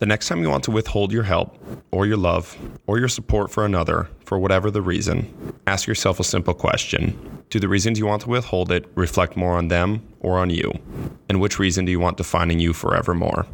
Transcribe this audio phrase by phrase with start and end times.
[0.00, 1.58] The next time you want to withhold your help,
[1.90, 2.56] or your love,
[2.86, 7.60] or your support for another, for whatever the reason, ask yourself a simple question Do
[7.60, 10.72] the reasons you want to withhold it reflect more on them or on you?
[11.28, 13.44] And which reason do you want defining you forevermore?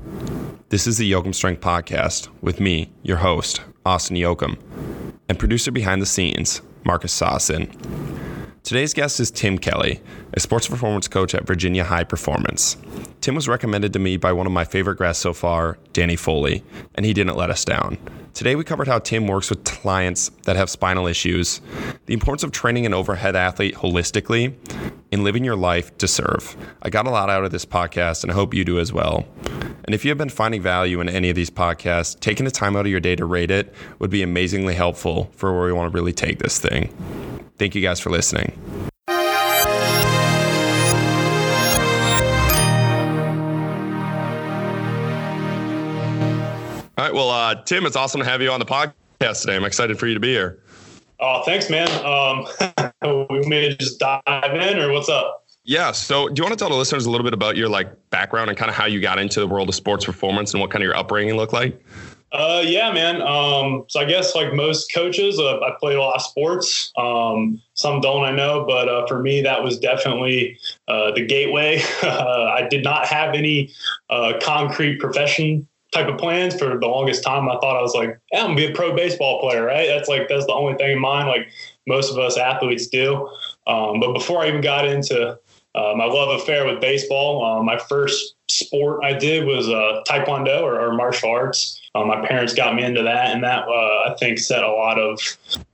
[0.69, 4.57] This is the Yoakum Strength Podcast with me, your host, Austin Yoakum,
[5.29, 7.67] and producer behind the scenes, Marcus Sawson.
[8.67, 10.01] Today's guest is Tim Kelly,
[10.35, 12.77] a sports performance coach at Virginia High Performance.
[13.21, 16.65] Tim was recommended to me by one of my favorite guests so far, Danny Foley,
[16.97, 17.97] and he didn't let us down.
[18.35, 21.61] Today we covered how Tim works with clients that have spinal issues,
[22.07, 24.53] the importance of training an overhead athlete holistically,
[25.13, 26.57] and living your life to serve.
[26.83, 29.29] I got a lot out of this podcast, and I hope you do as well.
[29.85, 32.75] And if you have been finding value in any of these podcasts, taking the time
[32.75, 35.93] out of your day to rate it would be amazingly helpful for where we want
[35.93, 37.36] to really take this thing.
[37.59, 38.53] Thank you guys for listening.
[46.99, 47.13] All right.
[47.15, 49.55] Well, uh, Tim, it's awesome to have you on the podcast today.
[49.55, 50.63] I'm excited for you to be here.
[51.21, 51.89] Oh, thanks, man.
[52.05, 52.47] Um,
[53.31, 55.45] we may just dive in, or what's up?
[55.65, 55.93] Yeah.
[55.93, 58.49] So, do you want to tell the listeners a little bit about your like background
[58.49, 60.83] and kind of how you got into the world of sports performance and what kind
[60.83, 61.85] of your upbringing looked like?
[62.33, 63.23] Uh, yeah, man.
[63.23, 66.93] Um, so I guess like most coaches, uh, I played a lot of sports.
[66.97, 71.81] Um, some don't, I know, but uh, for me, that was definitely uh, the gateway.
[72.03, 73.71] I did not have any
[74.11, 77.49] uh, concrete profession type of plans for the longest time.
[77.49, 79.87] I thought I was like, yeah, I'm gonna be a pro baseball player, right?
[79.87, 81.49] That's like that's the only thing in mind, like
[81.87, 83.29] most of us athletes do.
[83.67, 85.39] Um, but before I even got into
[85.77, 90.63] uh, my love affair with baseball, uh, my first sport I did was uh, taekwondo
[90.63, 91.81] or, or martial arts.
[91.95, 94.99] Um, my parents got me into that, and that uh, I think set a lot
[94.99, 95.19] of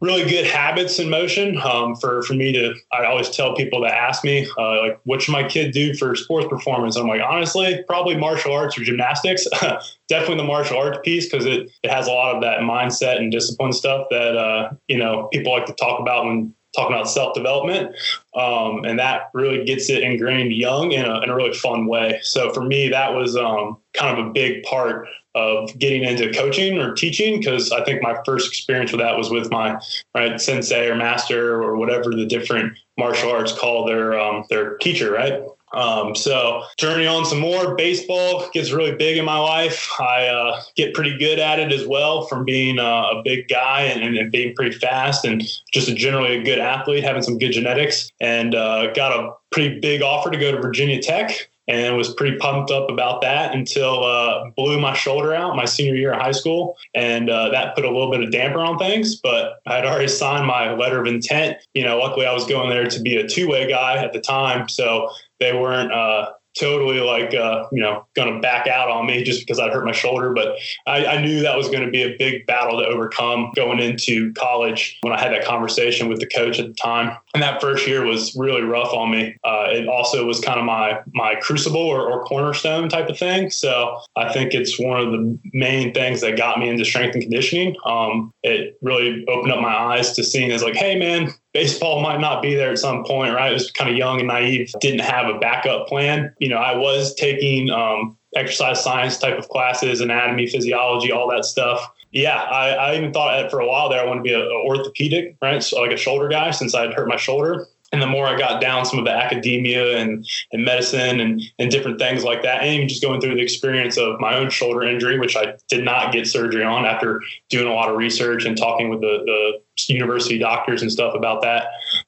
[0.01, 2.75] really good habits in motion um, for for me to.
[2.93, 6.15] I always tell people that ask me uh, like, "What should my kid do for
[6.15, 9.47] sports performance?" I'm like, honestly, probably martial arts or gymnastics.
[10.09, 13.33] Definitely the martial arts piece because it it has a lot of that mindset and
[13.33, 17.35] discipline stuff that uh, you know people like to talk about when talking about self
[17.35, 17.95] development.
[18.35, 22.19] Um, and that really gets it ingrained young in a, in a really fun way.
[22.23, 26.79] So for me, that was um, kind of a big part of getting into coaching
[26.79, 29.81] or teaching because I think my first experience with that was with my
[30.15, 35.11] right sensei or master or whatever the different martial arts call their um, their teacher,
[35.11, 35.43] right?
[35.75, 37.75] Um, so journey on some more.
[37.75, 39.89] Baseball gets really big in my life.
[39.99, 43.83] I uh, get pretty good at it as well from being uh, a big guy
[43.83, 47.53] and, and, being pretty fast and just a generally a good athlete, having some good
[47.53, 52.13] genetics, and uh, got a pretty big offer to go to Virginia Tech and was
[52.15, 56.21] pretty pumped up about that until uh, blew my shoulder out my senior year of
[56.21, 59.17] high school, and uh, that put a little bit of damper on things.
[59.17, 61.59] But I had already signed my letter of intent.
[61.75, 64.21] You know, luckily I was going there to be a two way guy at the
[64.21, 65.09] time, so
[65.43, 69.41] they weren't uh, totally like uh, you know going to back out on me just
[69.41, 70.33] because I'd hurt my shoulder.
[70.33, 73.81] But I, I knew that was going to be a big battle to overcome going
[73.81, 77.17] into college when I had that conversation with the coach at the time.
[77.35, 79.37] And that first year was really rough on me.
[79.45, 83.51] Uh, it also was kind of my my crucible or, or cornerstone type of thing.
[83.51, 87.23] So I think it's one of the main things that got me into strength and
[87.23, 87.77] conditioning.
[87.85, 92.21] Um, it really opened up my eyes to seeing as like, hey man, baseball might
[92.21, 93.51] not be there at some point, right?
[93.51, 96.35] I was kind of young and naive, didn't have a backup plan.
[96.39, 101.45] You know, I was taking um, exercise science type of classes, anatomy, physiology, all that
[101.45, 101.93] stuff.
[102.11, 105.37] Yeah, I, I even thought for a while there I wanted to be an orthopedic,
[105.41, 105.63] right?
[105.63, 108.61] So like a shoulder guy since I'd hurt my shoulder and the more I got
[108.61, 112.75] down some of the academia and, and medicine and, and different things like that, and
[112.75, 116.11] even just going through the experience of my own shoulder injury, which I did not
[116.11, 117.21] get surgery on after
[117.51, 121.43] doing a lot of research and talking with the, the university doctors and stuff about
[121.43, 121.65] that,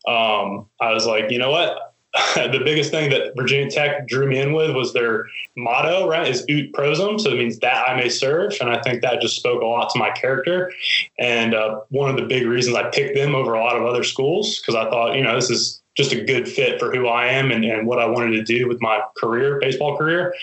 [0.06, 1.94] um, I was like, you know what?
[2.36, 5.26] the biggest thing that Virginia Tech drew me in with was their
[5.56, 6.28] motto, right?
[6.28, 7.20] Is ut prosim.
[7.20, 8.52] So it means that I may serve.
[8.60, 10.72] And I think that just spoke a lot to my character.
[11.18, 14.04] And uh, one of the big reasons I picked them over a lot of other
[14.04, 17.26] schools, because I thought, you know, this is just a good fit for who I
[17.26, 20.34] am and, and what I wanted to do with my career, baseball career.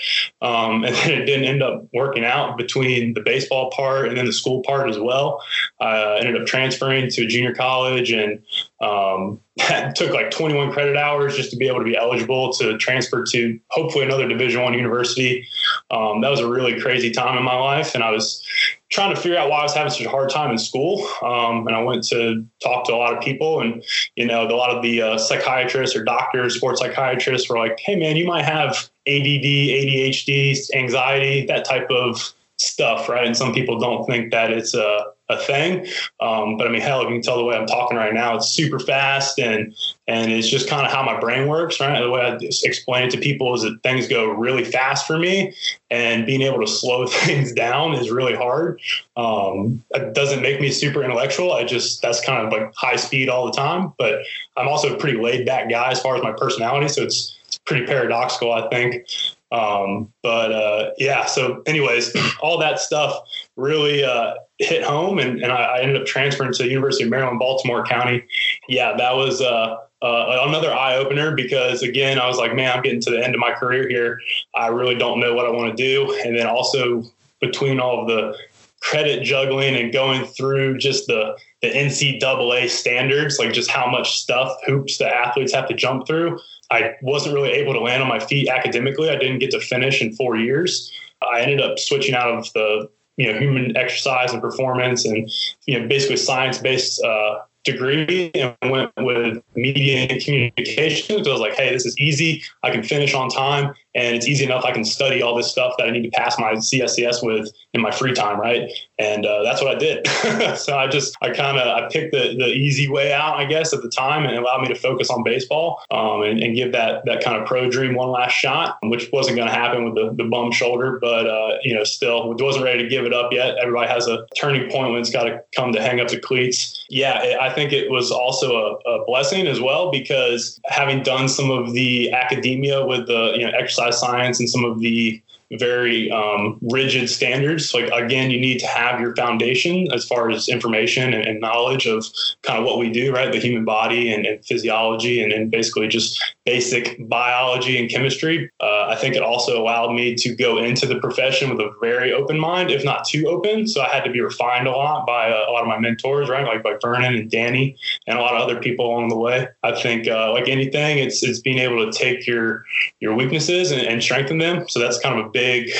[0.42, 4.26] Um, and then it didn't end up working out between the baseball part and then
[4.26, 5.42] the school part as well.
[5.80, 8.42] I uh, ended up transferring to a junior college and
[8.82, 12.78] um, that took like 21 credit hours just to be able to be eligible to
[12.78, 15.46] transfer to hopefully another division one university.
[15.90, 17.94] Um, that was a really crazy time in my life.
[17.94, 18.46] And I was
[18.92, 21.06] trying to figure out why I was having such a hard time in school.
[21.22, 23.84] Um, and I went to talk to a lot of people, and
[24.16, 27.96] you know, a lot of the uh, psychiatrists or doctors, sports psychiatrists, were like, "Hey,
[27.96, 33.80] man, you might have ADD, ADHD, anxiety, that type of stuff, right?" And some people
[33.80, 35.88] don't think that it's a a thing.
[36.20, 38.50] Um, but I mean, hell, you can tell the way I'm talking right now, it's
[38.50, 39.74] super fast and
[40.08, 42.02] and it's just kind of how my brain works, right?
[42.02, 45.54] The way I explain it to people is that things go really fast for me,
[45.90, 48.82] and being able to slow things down is really hard.
[49.16, 51.54] Um, it doesn't make me super intellectual.
[51.54, 53.94] I just that's kind of like high speed all the time.
[53.98, 54.20] But
[54.58, 57.58] I'm also a pretty laid back guy as far as my personality, so it's it's
[57.58, 59.06] pretty paradoxical, I think.
[59.52, 63.14] Um, but uh, yeah, so anyways, all that stuff
[63.58, 67.10] really uh, hit home, and, and I, I, ended up transferring to the University of
[67.10, 68.24] Maryland, Baltimore County.
[68.68, 72.84] Yeah, that was uh, uh, another eye opener because again, I was like, man, I'm
[72.84, 74.20] getting to the end of my career here.
[74.56, 77.04] I really don't know what I want to do, and then also
[77.40, 78.38] between all of the
[78.82, 84.56] credit juggling and going through just the the NCAA standards, like just how much stuff
[84.66, 86.40] hoops the athletes have to jump through.
[86.72, 89.10] I wasn't really able to land on my feet academically.
[89.10, 90.92] I didn't get to finish in four years.
[91.22, 92.90] I ended up switching out of the
[93.22, 95.32] you know human exercise and performance and
[95.66, 101.28] you know basically science based uh, degree and went with media and communications.
[101.28, 102.44] I was like, hey, this is easy.
[102.64, 104.64] I can finish on time and it's easy enough.
[104.64, 107.82] I can study all this stuff that I need to pass my CSCS with in
[107.82, 108.70] my free time, right?
[109.00, 110.08] And uh, that's what I did.
[110.58, 113.74] so I just, I kind of, I picked the, the easy way out, I guess,
[113.74, 117.06] at the time, and allowed me to focus on baseball um, and, and, give that
[117.06, 120.14] that kind of pro dream one last shot, which wasn't going to happen with the,
[120.22, 123.58] the bum shoulder, but uh, you know, still wasn't ready to give it up yet.
[123.58, 126.86] Everybody has a turning point when it's got to come to hang up the cleats.
[126.90, 131.50] Yeah, I think it was also a, a blessing as well because having done some
[131.50, 135.22] of the academia with the you know exercise science and some of the
[135.60, 137.74] very um, rigid standards.
[137.74, 141.88] Like again, you need to have your foundation as far as information and, and knowledge
[141.88, 142.06] of
[142.44, 143.32] kind of what we do, right?
[143.32, 148.50] The human body and, and physiology, and, and, basically just basic biology and chemistry.
[148.62, 152.14] Uh, I think it also allowed me to go into the profession with a very
[152.14, 153.68] open mind, if not too open.
[153.68, 156.30] So I had to be refined a lot by uh, a lot of my mentors,
[156.30, 156.46] right?
[156.46, 157.76] Like by Vernon and Danny,
[158.08, 159.48] and a lot of other people along the way.
[159.64, 162.64] I think, uh, like anything, it's it's being able to take your
[163.02, 164.70] your weaknesses and, and strengthen them.
[164.70, 165.72] So that's kind of a big big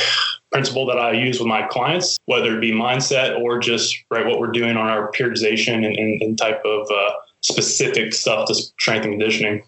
[0.52, 4.40] principle that I use with my clients, whether it be mindset or just right what
[4.40, 7.12] we're doing on our periodization and, and, and type of uh,
[7.42, 9.64] specific stuff to strength and conditioning.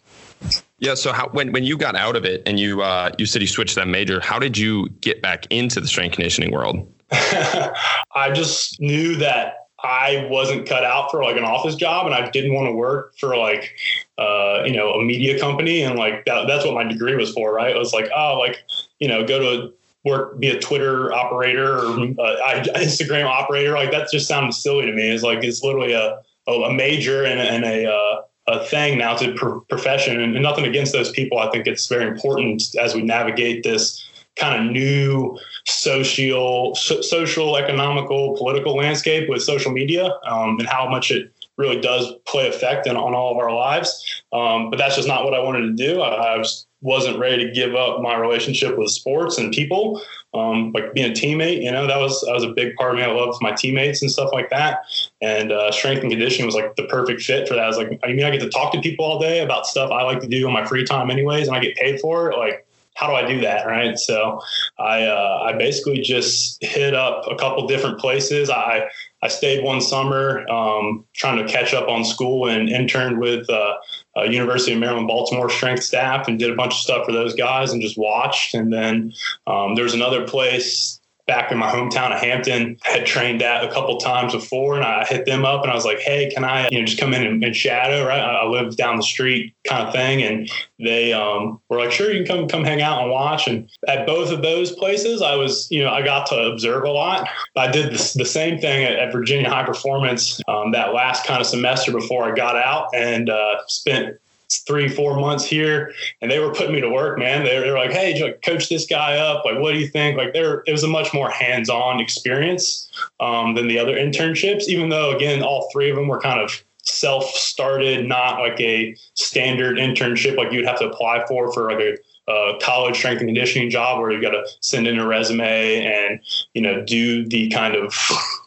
[0.80, 0.96] Yeah.
[0.96, 3.48] So how, when when you got out of it and you uh, you said you
[3.48, 6.92] switched that major, how did you get back into the strength conditioning world?
[7.12, 12.30] I just knew that I wasn't cut out for like an office job and I
[12.30, 13.76] didn't want to work for like,
[14.18, 15.82] uh, you know, a media company.
[15.84, 17.54] And like, that, that's what my degree was for.
[17.54, 17.76] Right.
[17.76, 18.64] It was like, oh, like,
[19.00, 19.74] you know, go to
[20.04, 21.88] work be a Twitter operator or
[22.20, 23.74] uh, Instagram operator.
[23.74, 25.10] Like that just sounded silly to me.
[25.10, 29.34] It's like it's literally a a major and, and a uh, a thing now to
[29.34, 30.20] pr- profession.
[30.20, 31.40] And nothing against those people.
[31.40, 34.06] I think it's very important as we navigate this
[34.36, 40.90] kind of new social, so, social, economical, political landscape with social media um, and how
[40.90, 44.24] much it really does play effect in, on all of our lives.
[44.34, 46.02] Um, but that's just not what I wanted to do.
[46.02, 50.02] I, I was wasn't ready to give up my relationship with sports and people,
[50.34, 51.64] um, like being a teammate.
[51.64, 53.04] You know, that was that was a big part of me.
[53.04, 54.80] I loved my teammates and stuff like that.
[55.22, 57.64] And uh, strength and conditioning was like the perfect fit for that.
[57.64, 59.90] I was like, I mean, I get to talk to people all day about stuff
[59.92, 62.38] I like to do in my free time, anyways, and I get paid for it.
[62.38, 62.66] Like,
[62.96, 63.66] how do I do that?
[63.66, 63.98] Right.
[63.98, 64.42] So
[64.78, 68.50] I uh, I basically just hit up a couple different places.
[68.50, 68.90] I
[69.22, 73.76] I stayed one summer um, trying to catch up on school and interned with uh,
[74.18, 77.34] uh, University of Maryland Baltimore strength staff and did a bunch of stuff for those
[77.34, 78.54] guys and just watched.
[78.54, 79.14] And then
[79.48, 83.98] um, there's another place back in my hometown of Hampton, had trained at a couple
[83.98, 86.80] times before, and I hit them up and I was like, "Hey, can I, you
[86.80, 89.88] know, just come in and, and shadow?" Right, I, I, live down the street, kind
[89.88, 93.12] of thing, and they um, were like, "Sure, you can come come hang out and
[93.12, 96.84] watch." And at both of those places, I was, you know, I got to observe
[96.84, 97.28] a lot.
[97.56, 101.48] I did the same thing at, at Virginia High Performance um, that last kind of
[101.48, 104.18] semester before I got out, and uh, spent
[104.60, 105.92] three, four months here,
[106.22, 107.44] and they were putting me to work, man.
[107.44, 109.46] They were, they were like, "Hey, like, coach this guy up.
[109.46, 113.56] Like, what do you think?" Like, there, it was a much more hands-on experience um,
[113.56, 114.64] than the other internships.
[114.68, 119.78] Even though, again, all three of them were kind of self-started, not like a standard
[119.78, 123.70] internship like you'd have to apply for for like a a college strength and conditioning
[123.70, 126.22] job where you've got to send in a resume and
[126.54, 127.94] you know do the kind of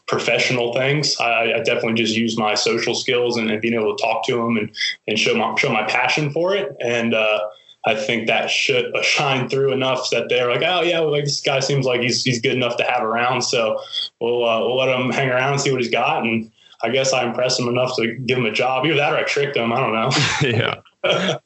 [0.07, 1.15] professional things.
[1.19, 4.35] I, I definitely just use my social skills and, and, being able to talk to
[4.37, 4.71] them and,
[5.07, 6.75] and show my show my passion for it.
[6.81, 7.39] And uh,
[7.85, 11.41] I think that should shine through enough that they're like, oh yeah, well, like this
[11.41, 13.41] guy seems like he's he's good enough to have around.
[13.41, 13.79] So
[14.19, 16.51] we'll uh, we'll let him hang around and see what he's got and.
[16.83, 18.85] I guess I impressed him enough to give him a job.
[18.85, 19.73] Either that or I tricked him.
[19.73, 20.11] I don't know.
[20.43, 20.75] yeah.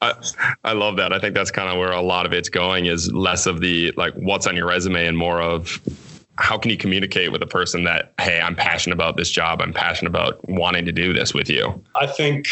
[0.02, 0.12] I,
[0.62, 1.14] I love that.
[1.14, 3.92] I think that's kind of where a lot of it's going is less of the
[3.96, 5.80] like what's on your resume and more of
[6.38, 9.60] how can you communicate with a person that, hey, I'm passionate about this job.
[9.60, 11.82] I'm passionate about wanting to do this with you?
[11.94, 12.46] I think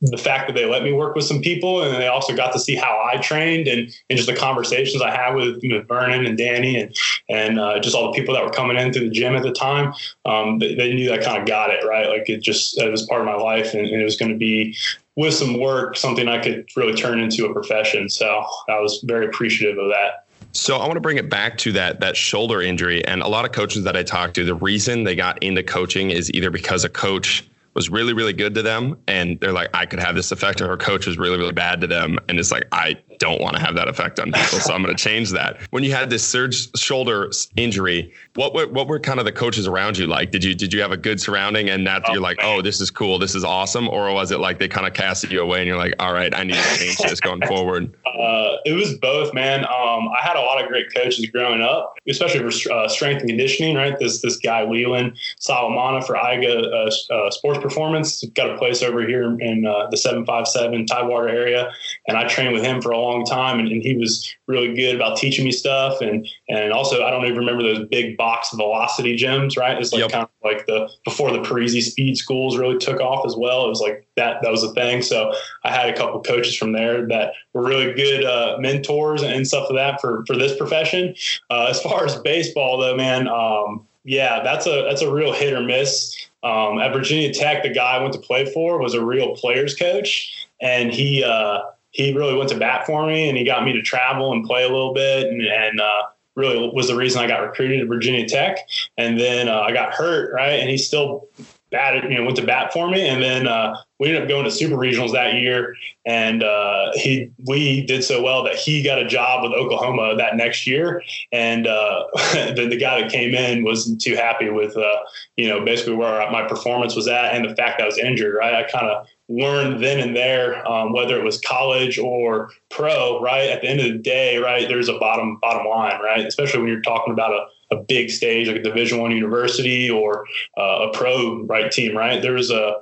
[0.00, 2.60] the fact that they let me work with some people and they also got to
[2.60, 6.38] see how I trained and, and just the conversations I had with, with Vernon and
[6.38, 6.96] Danny and,
[7.28, 9.92] and uh, just all the people that were coming into the gym at the time,
[10.24, 12.08] um, they, they, knew I kind of got it, right?
[12.08, 14.38] Like it just, it was part of my life and, and it was going to
[14.38, 14.76] be
[15.16, 18.08] with some work, something I could really turn into a profession.
[18.08, 20.27] So I was very appreciative of that.
[20.52, 23.44] So I want to bring it back to that that shoulder injury and a lot
[23.44, 26.84] of coaches that I talk to the reason they got into coaching is either because
[26.84, 28.98] a coach was really, really good to them.
[29.06, 30.60] And they're like, I could have this effect.
[30.60, 32.18] Or her coach was really, really bad to them.
[32.28, 34.58] And it's like, I don't want to have that effect on people.
[34.60, 35.60] so I'm going to change that.
[35.70, 39.66] When you had this surge shoulder injury, what were, what were kind of the coaches
[39.66, 40.30] around you like?
[40.30, 42.58] Did you, did you have a good surrounding and that oh, you're like, man.
[42.58, 43.18] oh, this is cool.
[43.18, 43.88] This is awesome.
[43.88, 46.34] Or was it like they kind of casted you away and you're like, all right,
[46.34, 47.94] I need to change this going forward?
[48.06, 49.64] Uh, it was both, man.
[49.64, 53.28] Um, I had a lot of great coaches growing up, especially for uh, strength and
[53.28, 53.98] conditioning, right?
[53.98, 58.24] This, this guy, Leland Salamana for IGA uh, uh, sports performance.
[58.34, 61.70] Got a place over here in uh, the 757 Tidewater area.
[62.06, 63.58] And I trained with him for a long time.
[63.58, 66.00] And, and, he was really good about teaching me stuff.
[66.00, 69.78] And, and also, I don't even remember those big box velocity gyms, right?
[69.78, 70.10] It's like yep.
[70.10, 73.66] kind of like the before the Parisi speed schools really took off as well.
[73.66, 75.02] It was like that, that was a thing.
[75.02, 75.32] So
[75.64, 79.70] I had a couple coaches from there that were really good uh, mentors and stuff
[79.70, 81.14] like that for, for this profession.
[81.50, 85.52] Uh, as far as baseball, though, man, um, yeah, that's a that's a real hit
[85.52, 86.16] or miss.
[86.42, 89.74] Um, at Virginia Tech, the guy I went to play for was a real players
[89.74, 93.72] coach, and he uh, he really went to bat for me, and he got me
[93.72, 96.02] to travel and play a little bit, and, and uh,
[96.36, 98.58] really was the reason I got recruited to Virginia Tech.
[98.96, 101.28] And then uh, I got hurt, right, and he still
[101.70, 104.44] batted, you know, went to bat for me, and then uh, we ended up going
[104.44, 105.74] to super regionals that year,
[106.06, 110.36] and uh, he we did so well that he got a job with Oklahoma that
[110.36, 111.02] next year,
[111.32, 112.04] and uh,
[112.54, 114.96] the, the guy that came in wasn't too happy with uh,
[115.36, 118.34] you know basically where my performance was at and the fact that I was injured.
[118.34, 123.20] Right, I kind of learned then and there um, whether it was college or pro.
[123.20, 126.60] Right, at the end of the day, right, there's a bottom bottom line, right, especially
[126.60, 130.24] when you're talking about a a big stage like a division one university or
[130.56, 132.76] uh, a pro right team right there's a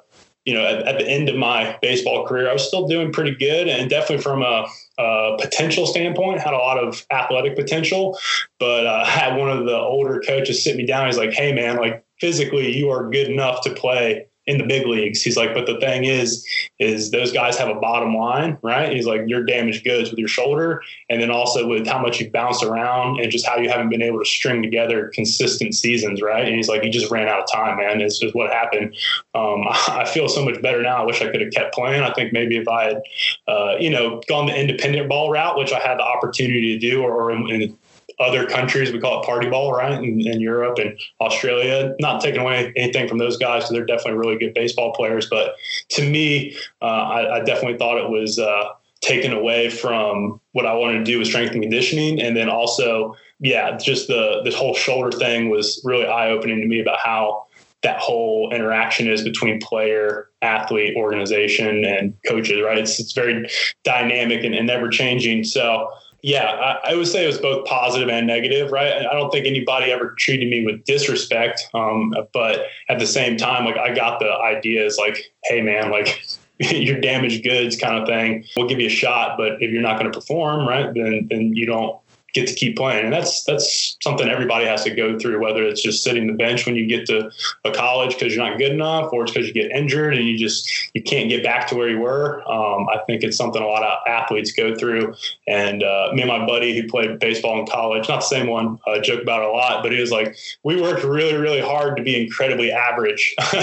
[0.47, 3.35] you know, at, at, the end of my baseball career, I was still doing pretty
[3.35, 4.65] good, and definitely from a,
[4.97, 8.17] a potential standpoint, had a lot of athletic potential.
[8.61, 11.07] But uh, I had one of the older coaches sit me down.
[11.07, 14.87] He's like, "Hey, man, like physically, you are good enough to play in the big
[14.87, 15.23] leagues.
[15.23, 16.47] He's like, but the thing is,
[16.79, 18.93] is those guys have a bottom line, right?
[18.93, 22.31] He's like, you're damaged goods with your shoulder, and then also with how much you
[22.31, 26.47] bounce around and just how you haven't been able to string together consistent seasons, right?
[26.47, 28.01] And he's like, you just ran out of time, man.
[28.01, 28.97] It's just what happened.
[29.35, 31.03] Um, I feel so much better now.
[31.03, 32.03] I wish I could have kept playing.
[32.03, 33.03] I think maybe if I had,
[33.49, 37.03] uh, you know, gone the independent ball route, which I had the opportunity to do,
[37.03, 37.79] or, or in, in
[38.19, 38.93] other countries.
[38.93, 39.93] We call it party ball, right?
[39.93, 41.95] In, in Europe and Australia.
[42.01, 45.29] Not taking away anything from those guys because they're definitely really good baseball players.
[45.29, 45.55] But
[45.91, 48.65] to me, uh, I, I, definitely thought it was uh,
[49.01, 53.15] taken away from what I wanted to do with strength and conditioning, and then also,
[53.41, 57.47] yeah, just the this whole shoulder thing was really eye opening to me about how
[57.83, 62.79] that whole interaction is between player, athlete, organization, and coaches, right?
[62.79, 63.49] It's, it's very
[63.85, 65.45] dynamic and, and ever changing.
[65.45, 65.89] So
[66.27, 69.07] yeah, I, I, would say it was both positive and negative, right?
[69.07, 73.65] I don't think anybody ever treated me with disrespect, um, but at the same time,
[73.65, 76.21] like I got the ideas, like, hey man, like
[76.59, 78.45] you're damaged goods kind of thing.
[78.57, 81.55] We'll give you a shot, but if you're not going to perform, right, then then
[81.55, 81.97] you don't
[82.37, 83.05] get to keep playing.
[83.05, 86.67] And that's that's something everybody has to go through, whether it's just sitting the bench
[86.67, 87.31] when you get to
[87.65, 90.39] a college because you're not good enough, or it's because you get injured and you
[90.39, 92.47] just you can't get back to where you were.
[92.49, 95.15] Um, I think it's something a lot of athletes go through.
[95.49, 98.79] And uh, me and my buddy who played baseball in college, not the same one,
[98.87, 101.97] uh, joke about it a lot, but he was like, we worked really, really hard
[101.97, 103.35] to be incredibly average.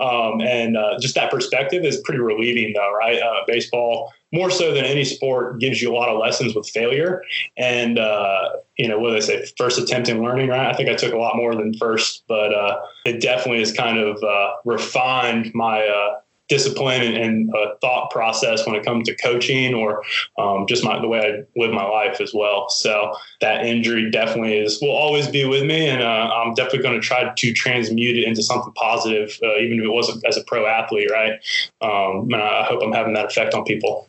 [0.00, 3.20] um, and uh, just that perspective is pretty relieving, though, right?
[3.20, 7.22] Uh, baseball more so than any sport gives you a lot of lessons with failure
[7.56, 10.88] and uh, you know what do they say first attempt in learning right i think
[10.88, 14.52] i took a lot more than first but uh, it definitely has kind of uh,
[14.64, 16.20] refined my uh,
[16.50, 20.02] discipline and, and uh, thought process when it comes to coaching or
[20.36, 22.68] um, just my, the way I live my life as well.
[22.68, 27.00] So that injury definitely is will always be with me, and uh, I'm definitely going
[27.00, 30.66] to try to transmute it into something positive, even if it wasn't as a pro
[30.66, 31.34] athlete, right?
[31.80, 34.08] Um, and I hope I'm having that effect on people.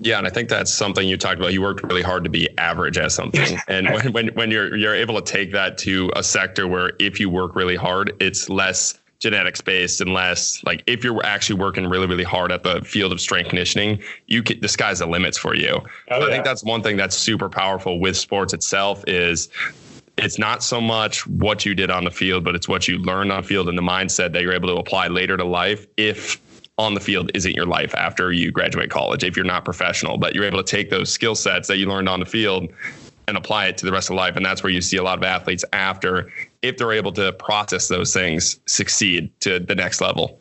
[0.00, 1.52] Yeah, and I think that's something you talked about.
[1.52, 4.94] You worked really hard to be average at something, and when, when when you're you're
[4.94, 8.98] able to take that to a sector where if you work really hard, it's less
[9.18, 13.12] genetics based and less like if you're actually working really really hard at the field
[13.12, 15.80] of strength conditioning, you can the sky's the limits for you.
[15.80, 16.26] Oh, so yeah.
[16.26, 19.48] I think that's one thing that's super powerful with sports itself is
[20.18, 23.32] it's not so much what you did on the field, but it's what you learned
[23.32, 26.40] on field and the mindset that you're able to apply later to life if
[26.78, 30.34] on the field isn't your life after you graduate college, if you're not professional, but
[30.34, 32.68] you're able to take those skill sets that you learned on the field
[33.28, 34.36] and apply it to the rest of life.
[34.36, 36.30] And that's where you see a lot of athletes after,
[36.62, 40.38] if they're able to process those things, succeed to the next level.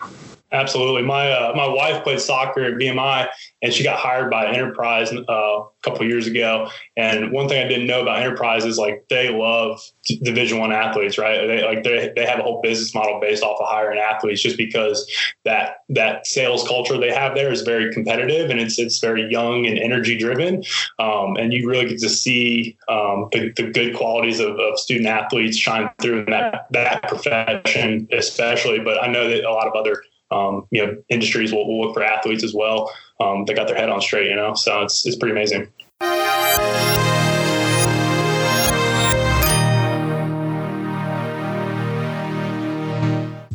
[0.51, 1.01] Absolutely.
[1.01, 3.27] My uh, my wife played soccer at VMI,
[3.65, 6.69] and she got hired by Enterprise uh, a couple years ago.
[6.95, 9.81] And one thing I didn't know about Enterprise is like they love
[10.22, 11.48] Division One athletes, right?
[11.48, 14.55] They like they they have a whole business model based off of hiring athletes, just
[14.55, 15.12] because
[15.45, 19.65] that that sales culture they have there is very competitive and it's it's very young
[19.65, 20.63] and energy driven.
[21.00, 25.07] Um, and you really get to see um, the, the, good qualities of, of student
[25.07, 28.77] athletes shine through in that that profession, especially.
[28.79, 31.93] But I know that a lot of other um, you know, industries will, will, look
[31.93, 32.91] for athletes as well.
[33.19, 35.72] Um, they got their head on straight, you know, so it's, it's pretty amazing.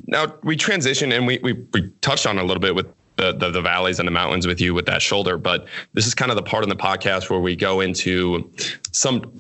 [0.07, 2.87] Now we transition and we, we, we touched on a little bit with
[3.17, 6.15] the, the, the valleys and the mountains with you with that shoulder, but this is
[6.15, 8.51] kind of the part of the podcast where we go into
[8.93, 9.31] some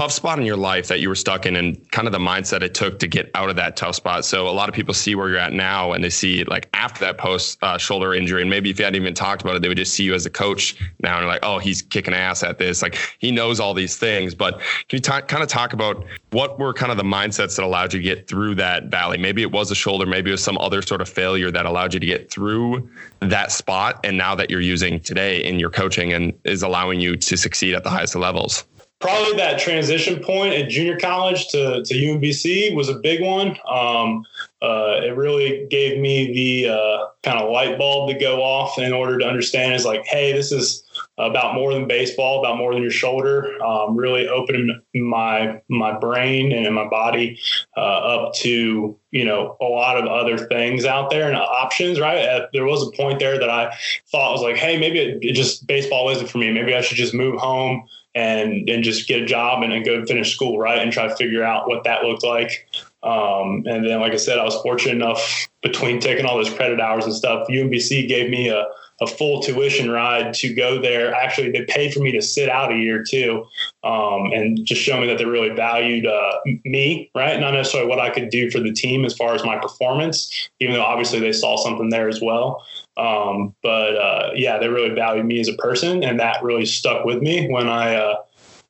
[0.00, 2.62] tough spot in your life that you were stuck in and kind of the mindset
[2.62, 4.24] it took to get out of that tough spot.
[4.24, 7.00] So a lot of people see where you're at now and they see like after
[7.00, 8.40] that post uh, shoulder injury.
[8.40, 10.24] And maybe if you hadn't even talked about it, they would just see you as
[10.24, 12.82] a coach now and like, oh, he's kicking ass at this.
[12.82, 14.34] Like he knows all these things.
[14.34, 17.92] But can you kind of talk about what were kind of the mindsets that allowed
[17.92, 19.18] you to get through that valley?
[19.18, 21.92] Maybe it was a shoulder, maybe it was some other sort of failure that allowed
[21.92, 22.88] you to get through
[23.18, 24.00] that spot.
[24.04, 27.74] And now that you're using today in your coaching and is allowing you to succeed
[27.74, 28.64] at the highest levels
[29.00, 33.56] probably that transition point at junior college to, to UMBC was a big one.
[33.68, 34.26] Um,
[34.62, 38.92] uh, it really gave me the uh, kind of light bulb to go off in
[38.92, 40.84] order to understand is like, hey, this is
[41.20, 43.62] about more than baseball, about more than your shoulder.
[43.62, 47.38] Um, really opening my my brain and my body
[47.76, 52.00] uh, up to you know a lot of other things out there and options.
[52.00, 53.76] Right, uh, there was a point there that I
[54.10, 56.50] thought was like, hey, maybe it, it just baseball isn't for me.
[56.52, 60.04] Maybe I should just move home and and just get a job and, and go
[60.04, 60.78] finish school, right?
[60.78, 62.66] And try to figure out what that looked like.
[63.02, 66.80] Um, and then, like I said, I was fortunate enough between taking all those credit
[66.80, 67.48] hours and stuff.
[67.48, 68.66] UMBC gave me a,
[69.00, 71.14] a full tuition ride to go there.
[71.14, 73.46] Actually, they paid for me to sit out a year too,
[73.82, 77.40] um, and just show me that they really valued uh, me, right?
[77.40, 80.74] Not necessarily what I could do for the team as far as my performance, even
[80.74, 82.64] though obviously they saw something there as well.
[82.96, 87.04] Um, but uh, yeah, they really valued me as a person, and that really stuck
[87.04, 88.16] with me when I uh,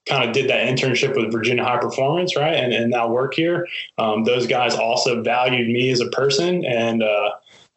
[0.07, 2.55] kind of did that internship with Virginia High Performance, right?
[2.55, 3.67] And, and now work here.
[3.99, 7.31] Um, those guys also valued me as a person and uh,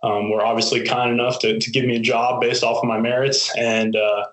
[0.04, 3.00] um, were obviously kind enough to, to give me a job based off of my
[3.00, 3.56] merits.
[3.58, 4.26] And uh,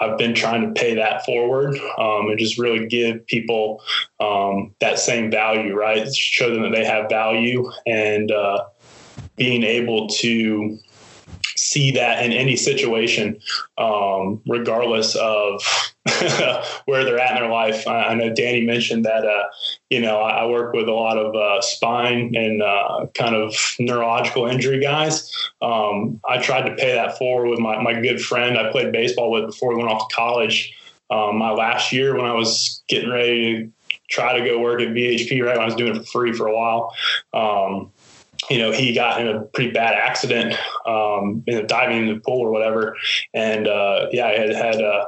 [0.00, 3.80] I've been trying to pay that forward um, and just really give people
[4.20, 6.12] um, that same value, right?
[6.14, 8.64] Show them that they have value and uh,
[9.36, 10.78] being able to
[11.56, 13.40] see that in any situation,
[13.78, 15.62] um, regardless of
[16.86, 17.86] where they're at in their life.
[17.86, 19.44] I, I know Danny mentioned that, uh,
[19.88, 23.54] you know, I, I, work with a lot of uh, spine and uh, kind of
[23.78, 25.32] neurological injury guys.
[25.60, 29.30] Um, I tried to pay that forward with my, my good friend I played baseball
[29.30, 30.74] with before we went off to college.
[31.08, 34.88] Um, my last year when I was getting ready to try to go work at
[34.88, 35.58] VHP, right?
[35.58, 36.94] I was doing it for free for a while.
[37.32, 37.92] Um,
[38.50, 42.40] you know, he got in a pretty bad accident, um, in diving in the pool
[42.40, 42.96] or whatever.
[43.32, 45.06] And, uh, yeah, I had had, uh,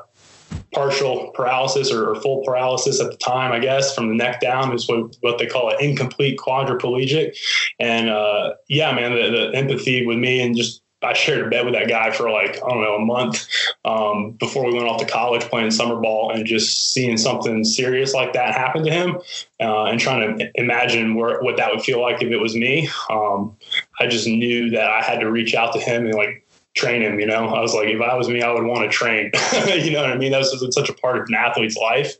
[0.74, 4.88] partial paralysis or, full paralysis at the time, I guess, from the neck down is
[4.88, 7.37] what, what they call an incomplete quadriplegic.
[7.80, 11.64] And, uh, yeah, man, the, the empathy with me and just I shared a bed
[11.64, 13.46] with that guy for like I don't know a month
[13.84, 18.14] um, before we went off to college playing summer ball and just seeing something serious
[18.14, 19.18] like that happen to him
[19.60, 22.88] uh, and trying to imagine where, what that would feel like if it was me.
[23.10, 23.56] Um,
[24.00, 26.43] I just knew that I had to reach out to him and like
[26.74, 27.20] train him.
[27.20, 29.30] You know, I was like, if I was me, I would want to train.
[29.66, 30.32] you know what I mean?
[30.32, 32.14] That's such a part of an athlete's life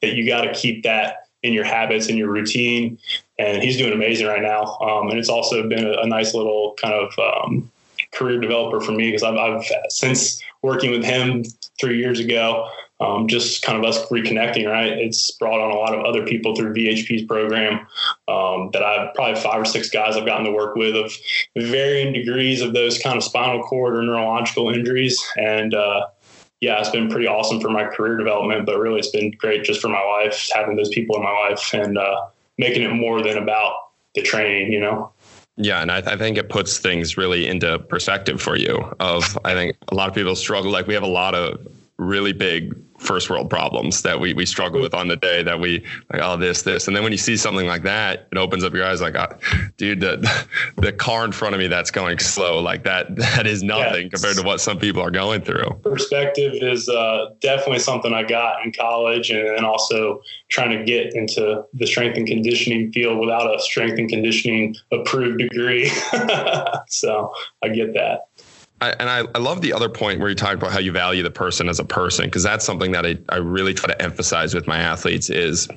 [0.00, 2.98] that you got to keep that in your habits and your routine.
[3.38, 4.76] And he's doing amazing right now.
[4.78, 7.70] Um, and it's also been a, a nice little kind of um,
[8.12, 11.44] career developer for me because I've, I've, since working with him
[11.80, 12.68] three years ago,
[13.00, 14.92] um, just kind of us reconnecting, right?
[14.92, 17.86] It's brought on a lot of other people through VHP's program
[18.26, 21.12] um, that I've probably five or six guys I've gotten to work with of
[21.56, 25.24] varying degrees of those kind of spinal cord or neurological injuries.
[25.36, 26.08] And, uh,
[26.60, 29.80] yeah, it's been pretty awesome for my career development, but really it's been great just
[29.80, 32.26] for my life, having those people in my life and uh,
[32.58, 33.74] making it more than about
[34.16, 35.12] the training, you know?
[35.56, 38.76] Yeah, and I, th- I, think it puts things really into perspective for you.
[39.00, 40.70] Of I think a lot of people struggle.
[40.70, 41.66] Like we have a lot of
[41.98, 45.84] really big first world problems that we, we struggle with on the day that we
[46.12, 46.86] like oh this this.
[46.86, 49.28] And then when you see something like that it opens up your eyes like oh,
[49.76, 53.62] dude the the car in front of me that's going slow like that that is
[53.62, 55.70] nothing yeah, compared to what some people are going through.
[55.82, 61.14] Perspective is uh, definitely something i got in college and then also trying to get
[61.14, 65.90] into the strength and conditioning field without a strength and conditioning approved degree.
[66.88, 67.32] So
[67.62, 68.27] i get that
[68.80, 71.22] I, and I, I love the other point where you talked about how you value
[71.22, 74.54] the person as a person because that's something that I, I really try to emphasize
[74.54, 75.68] with my athletes is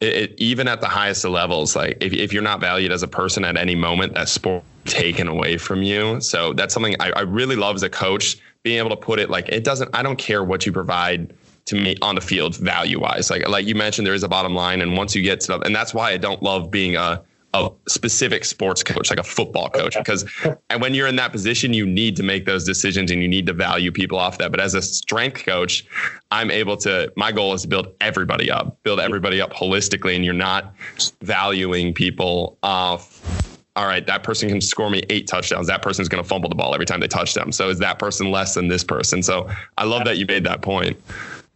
[0.00, 3.02] it, it, even at the highest of levels like if, if you're not valued as
[3.02, 6.20] a person at any moment that sport taken away from you.
[6.20, 9.30] So that's something I, I really love as a coach being able to put it
[9.30, 11.32] like it doesn't I don't care what you provide
[11.66, 14.54] to me on the field value wise like like you mentioned there is a bottom
[14.54, 17.22] line and once you get to and that's why I don't love being a
[17.56, 20.24] a specific sports coach, like a football coach, because
[20.70, 23.46] and when you're in that position, you need to make those decisions and you need
[23.46, 24.50] to value people off that.
[24.50, 25.84] But as a strength coach,
[26.30, 27.12] I'm able to.
[27.16, 30.74] My goal is to build everybody up, build everybody up holistically, and you're not
[31.22, 33.22] valuing people off.
[33.76, 35.66] All right, that person can score me eight touchdowns.
[35.66, 37.52] That person's going to fumble the ball every time they touch them.
[37.52, 39.22] So is that person less than this person?
[39.22, 40.98] So I love that you made that point.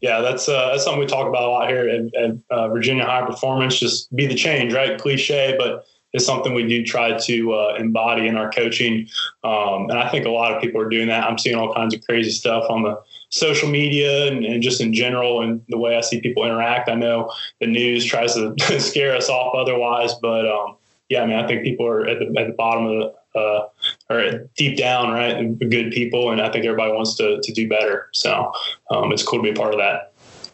[0.01, 3.05] Yeah, that's uh, that's something we talk about a lot here at, at uh, Virginia
[3.05, 3.79] High Performance.
[3.79, 4.99] Just be the change, right?
[4.99, 9.09] Cliche, but it's something we do try to uh, embody in our coaching.
[9.45, 11.25] Um, and I think a lot of people are doing that.
[11.25, 14.93] I'm seeing all kinds of crazy stuff on the social media and, and, just in
[14.93, 16.89] general and the way I see people interact.
[16.89, 20.77] I know the news tries to scare us off otherwise, but um,
[21.09, 23.69] yeah, I mean, I think people are at the, at the bottom of the, uh,
[24.11, 25.57] or deep down, right?
[25.59, 26.33] Good people.
[26.33, 28.09] And I think everybody wants to, to do better.
[28.13, 28.51] So
[28.91, 30.10] um, it's cool to be a part of that.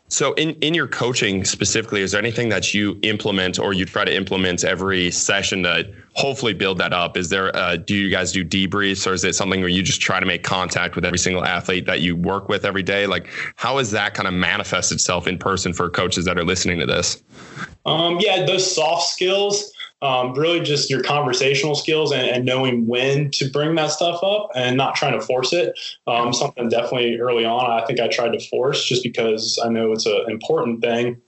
[0.08, 4.04] So in, in your coaching specifically, is there anything that you implement or you try
[4.04, 7.16] to implement every session to hopefully build that up?
[7.16, 10.00] Is there, uh, do you guys do debriefs or is it something where you just
[10.00, 13.06] try to make contact with every single athlete that you work with every day?
[13.06, 16.78] Like how does that kind of manifest itself in person for coaches that are listening
[16.78, 17.22] to this?
[17.84, 23.30] Um, yeah, those soft skills, um, really just your conversational skills and, and, knowing when
[23.30, 25.78] to bring that stuff up and not trying to force it.
[26.06, 29.92] Um, something definitely early on, I think I tried to force just because I know
[29.92, 31.20] it's an important thing.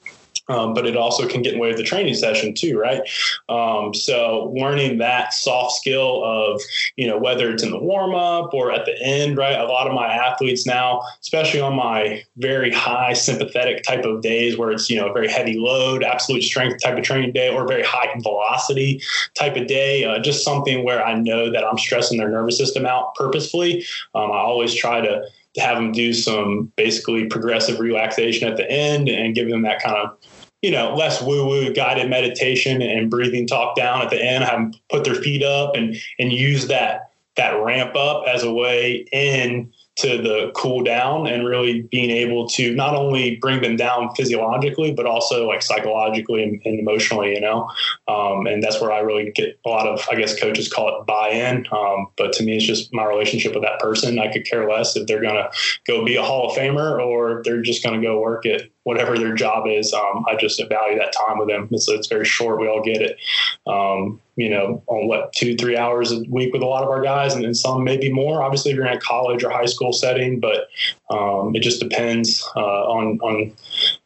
[0.49, 3.03] Um, but it also can get in the way of the training session too, right?
[3.49, 6.61] Um, so learning that soft skill of,
[6.97, 9.59] you know, whether it's in the warm up or at the end, right?
[9.59, 14.57] A lot of my athletes now, especially on my very high sympathetic type of days
[14.57, 17.67] where it's, you know, a very heavy load, absolute strength type of training day or
[17.67, 19.03] very high velocity
[19.35, 22.87] type of day, uh, just something where I know that I'm stressing their nervous system
[22.87, 23.85] out purposefully.
[24.15, 25.23] Um, I always try to
[25.59, 29.97] have them do some basically progressive relaxation at the end and give them that kind
[29.97, 30.17] of
[30.63, 34.59] you know, less woo woo guided meditation and breathing talk down at the end, have
[34.59, 39.07] them put their feet up and, and use that, that ramp up as a way
[39.13, 44.15] in to the cool down and really being able to not only bring them down
[44.15, 47.69] physiologically, but also like psychologically and, and emotionally, you know?
[48.07, 51.07] Um, and that's where I really get a lot of, I guess coaches call it
[51.07, 51.67] buy in.
[51.73, 54.21] Um, but to me, it's just my relationship with that person.
[54.21, 55.51] I could care less if they're going to
[55.89, 58.63] go be a Hall of Famer or if they're just going to go work at
[58.89, 59.93] whatever their job is.
[59.93, 61.69] Um, I just value that time with them.
[61.71, 62.59] It's, it's very short.
[62.59, 63.19] We all get it.
[63.67, 67.03] Um, you know, on what two, three hours a week with a lot of our
[67.03, 68.43] guys, and then some maybe more.
[68.43, 70.69] Obviously, if you're in a college or high school setting, but
[71.11, 73.53] um, it just depends uh, on on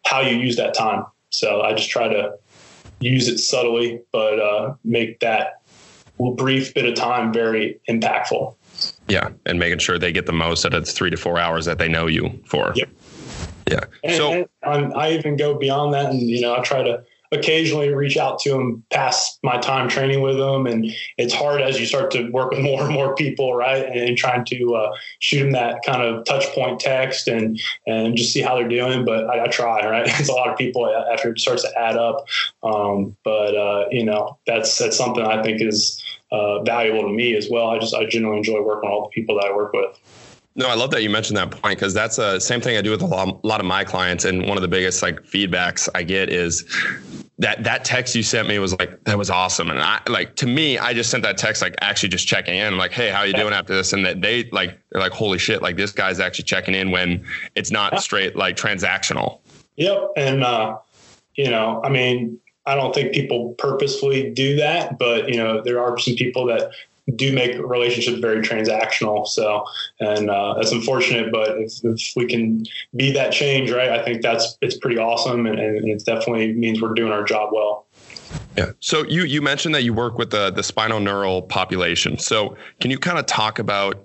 [0.05, 1.07] how you use that time.
[1.31, 2.37] So I just try to
[2.99, 5.63] use it subtly, but uh, make that
[6.19, 8.57] brief bit of time very impactful.
[9.07, 11.67] Yeah, and making sure they get the most out of the three to four hours
[11.67, 12.73] that they know you for.
[12.75, 12.89] Yep.
[13.67, 13.85] Yeah.
[14.05, 17.89] And, so and I even go beyond that, and you know, I try to occasionally
[17.93, 20.67] reach out to them past my time training with them.
[20.67, 23.85] And it's hard as you start to work with more and more people, right?
[23.85, 28.33] And trying to uh, shoot them that kind of touch point text and, and just
[28.33, 29.05] see how they're doing.
[29.05, 30.07] But I, I try, right?
[30.23, 32.27] It's a lot of people after it starts to add up.
[32.63, 37.35] Um, but, uh, you know, that's, that's something I think is uh, valuable to me
[37.35, 37.71] as well.
[37.71, 39.99] I just, I generally enjoy working with all the people that I work with.
[40.55, 42.91] No, I love that you mentioned that point because that's the same thing I do
[42.91, 44.25] with a lot, a lot of my clients.
[44.25, 46.65] And one of the biggest like feedbacks I get is
[47.39, 50.47] that that text you sent me was like that was awesome and i like to
[50.47, 53.33] me i just sent that text like actually just checking in like hey how you
[53.33, 56.45] doing after this and that they like they're like holy shit like this guy's actually
[56.45, 57.25] checking in when
[57.57, 59.41] it's not straight like transactional
[59.77, 60.77] yep and uh
[61.35, 65.83] you know i mean i don't think people purposefully do that but you know there
[65.83, 66.71] are some people that
[67.17, 69.27] do make relationships very transactional.
[69.27, 69.65] So,
[70.01, 74.23] and uh, that's unfortunate, but if, if, we can be that change, right, I think
[74.23, 77.87] that's it's pretty awesome, and, and it definitely means we're doing our job well.
[78.57, 78.73] Yeah.
[78.81, 82.19] So you you mentioned that you work with the the spinal neural population.
[82.19, 84.03] So can you kind of talk about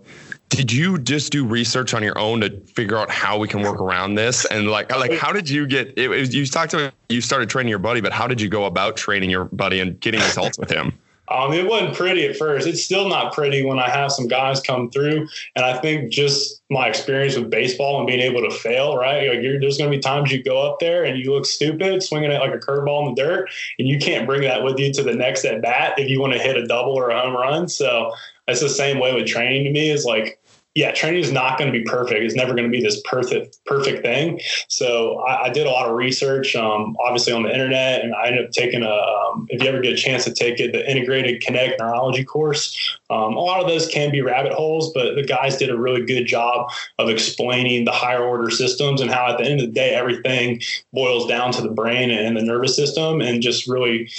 [0.49, 3.81] did you just do research on your own to figure out how we can work
[3.81, 7.19] around this and like like how did you get it, it you talked about you
[7.19, 10.21] started training your buddy but how did you go about training your buddy and getting
[10.21, 10.97] results with him
[11.29, 12.67] um, it wasn't pretty at first.
[12.67, 16.61] It's still not pretty when I have some guys come through, and I think just
[16.69, 19.27] my experience with baseball and being able to fail, right?
[19.27, 22.31] Like there's going to be times you go up there and you look stupid, swinging
[22.31, 25.03] it like a curveball in the dirt, and you can't bring that with you to
[25.03, 27.67] the next at bat if you want to hit a double or a home run.
[27.67, 28.13] So
[28.47, 29.89] it's the same way with training to me.
[29.89, 30.39] Is like
[30.77, 32.21] yeah, training is not going to be perfect.
[32.21, 34.39] It's never going to be this perfect perfect thing.
[34.67, 38.27] So I, I did a lot of research, um, obviously on the internet, and I
[38.27, 38.91] ended up taking a.
[38.91, 42.95] Um, if you ever get a chance to take it, the Integrated Connect Neurology course.
[43.09, 46.05] Um, a lot of those can be rabbit holes, but the guys did a really
[46.05, 49.73] good job of explaining the higher order systems and how at the end of the
[49.73, 50.61] day everything
[50.93, 54.11] boils down to the brain and the nervous system, and just really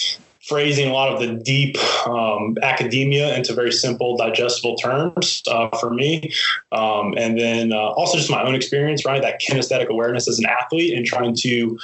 [0.48, 5.92] phrasing a lot of the deep um, academia into very simple, digestible terms uh, for
[5.92, 6.32] me.
[6.72, 9.20] Um, and then uh, also just my own experience, right?
[9.20, 11.78] That kinesthetic awareness as an athlete and trying to,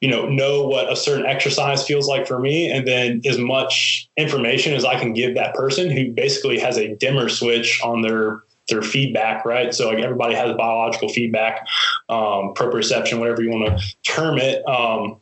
[0.00, 2.70] you know, know what a certain exercise feels like for me.
[2.70, 6.94] And then as much information as I can give that person who basically has a
[6.94, 9.74] dimmer switch on their their feedback, right?
[9.74, 11.66] So like everybody has biological feedback,
[12.10, 14.66] um, proprioception, whatever you want to term it.
[14.68, 15.16] Um,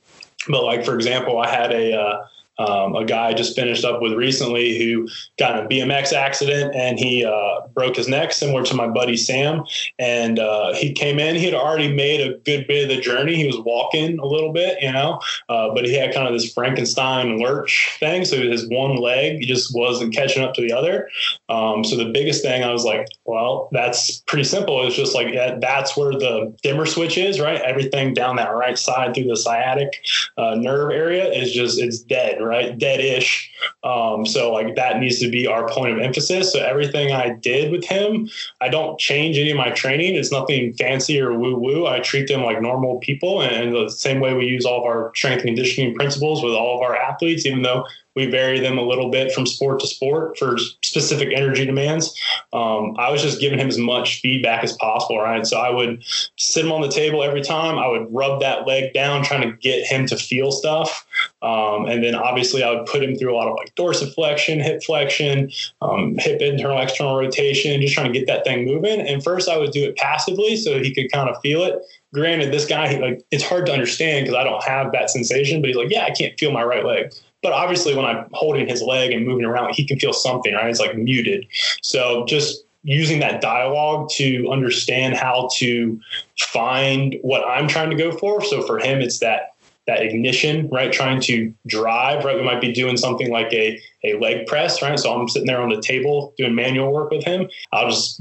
[0.48, 2.26] but like for example, I had a uh,
[2.58, 6.74] um, a guy I just finished up with recently who got in a BMX accident
[6.74, 9.64] and he uh, broke his neck, similar to my buddy Sam.
[9.98, 13.36] And uh, he came in, he had already made a good bit of the journey.
[13.36, 16.52] He was walking a little bit, you know, uh, but he had kind of this
[16.52, 18.24] Frankenstein lurch thing.
[18.24, 21.08] So his one leg just wasn't catching up to the other.
[21.48, 24.86] Um, so the biggest thing I was like, well, that's pretty simple.
[24.86, 27.60] It's just like that, that's where the dimmer switch is, right?
[27.60, 30.02] Everything down that right side through the sciatic
[30.38, 32.78] uh, nerve area is just, it's dead right?
[32.78, 33.52] Dead-ish.
[33.84, 36.52] Um, so like that needs to be our point of emphasis.
[36.52, 38.28] So everything I did with him,
[38.60, 40.14] I don't change any of my training.
[40.14, 41.86] It's nothing fancy or woo woo.
[41.86, 45.12] I treat them like normal people, and the same way we use all of our
[45.14, 47.84] strength and conditioning principles with all of our athletes, even though
[48.16, 52.18] we vary them a little bit from sport to sport for specific energy demands.
[52.52, 55.46] Um, I was just giving him as much feedback as possible, right?
[55.46, 56.02] So I would
[56.36, 57.78] sit him on the table every time.
[57.78, 61.06] I would rub that leg down, trying to get him to feel stuff.
[61.42, 64.82] Um, and then obviously I would put him through a lot of like dorsiflexion, hip
[64.82, 65.52] flexion,
[65.82, 69.00] um, hip internal external rotation, just trying to get that thing moving.
[69.00, 71.82] And first I would do it passively so he could kind of feel it
[72.16, 75.68] granted, this guy, like, it's hard to understand because I don't have that sensation, but
[75.68, 77.12] he's like, yeah, I can't feel my right leg.
[77.46, 80.68] But obviously, when I'm holding his leg and moving around, he can feel something, right?
[80.68, 81.46] It's like muted.
[81.80, 86.00] So just using that dialogue to understand how to
[86.40, 88.42] find what I'm trying to go for.
[88.42, 89.54] So for him, it's that
[89.86, 90.92] that ignition, right?
[90.92, 92.34] Trying to drive, right?
[92.34, 94.98] We might be doing something like a, a leg press, right?
[94.98, 97.48] So I'm sitting there on the table doing manual work with him.
[97.72, 98.20] I'll just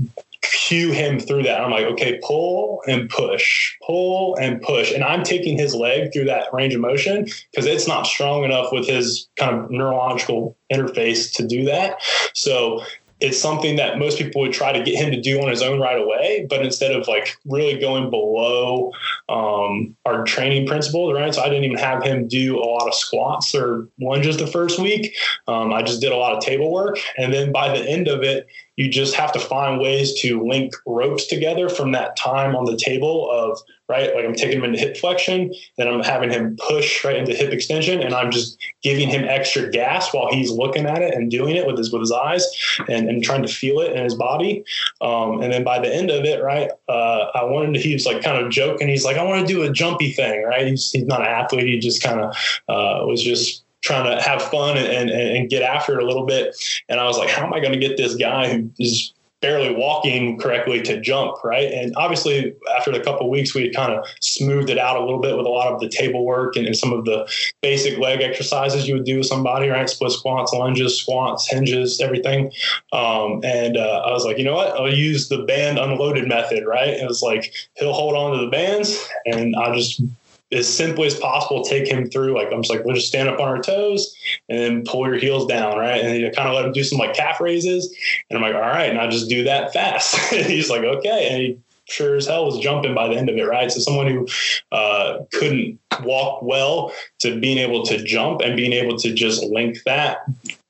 [0.51, 1.62] cue him through that.
[1.62, 4.91] I'm like, okay, pull and push, pull and push.
[4.91, 8.71] And I'm taking his leg through that range of motion because it's not strong enough
[8.71, 11.97] with his kind of neurological interface to do that.
[12.34, 12.81] So
[13.21, 15.79] it's something that most people would try to get him to do on his own
[15.79, 16.45] right away.
[16.49, 18.91] But instead of like really going below
[19.29, 21.34] um, our training principles, right?
[21.34, 24.79] So I didn't even have him do a lot of squats or lunges the first
[24.79, 25.15] week.
[25.47, 26.99] Um, I just did a lot of table work.
[27.17, 30.74] And then by the end of it, you just have to find ways to link
[30.86, 34.80] ropes together from that time on the table of right like i'm taking him into
[34.80, 39.08] hip flexion then i'm having him push right into hip extension and i'm just giving
[39.08, 42.12] him extra gas while he's looking at it and doing it with his with his
[42.12, 42.46] eyes
[42.90, 44.64] and, and trying to feel it in his body.
[45.02, 48.06] Um, and then by the end of it right uh, i wanted to he was
[48.06, 48.88] like kind of joking.
[48.88, 50.68] He's like i want to do a jumpy thing right?
[50.68, 51.68] He's, he's not an athlete.
[51.68, 52.36] He just kind of
[52.68, 56.26] uh, was just trying to have fun and, and, and get after it a little
[56.26, 56.56] bit.
[56.89, 59.76] And I was like, how am I going to get this guy who is barely
[59.76, 61.71] walking correctly to jump, right?
[61.71, 65.38] And obviously, after a couple weeks, we kind of smoothed it out a little bit
[65.38, 67.30] with a lot of the table work and, and, some of the
[67.62, 69.88] basic leg exercises you would do with somebody, right?
[69.88, 72.52] Split squats, lunges, squats, hinges, everything.
[72.91, 74.76] Um, and uh, I was like, you know what?
[74.80, 76.89] I'll use the band unloaded method, right?
[76.89, 80.02] It was like he'll hold on to the bands, and I'll just
[80.51, 82.36] as simply as possible, take him through.
[82.36, 84.15] Like I'm just like, we'll just stand up on our toes
[84.49, 86.01] and then pull your heels down, right?
[86.01, 87.95] And you kind of let him do some like calf raises.
[88.29, 90.15] And I'm like, all right, and I just do that fast.
[90.34, 93.43] he's like, okay, and he sure as hell was jumping by the end of it,
[93.43, 93.71] right?
[93.71, 94.27] So someone who
[94.71, 99.77] uh, couldn't walk well to being able to jump and being able to just link
[99.86, 100.19] that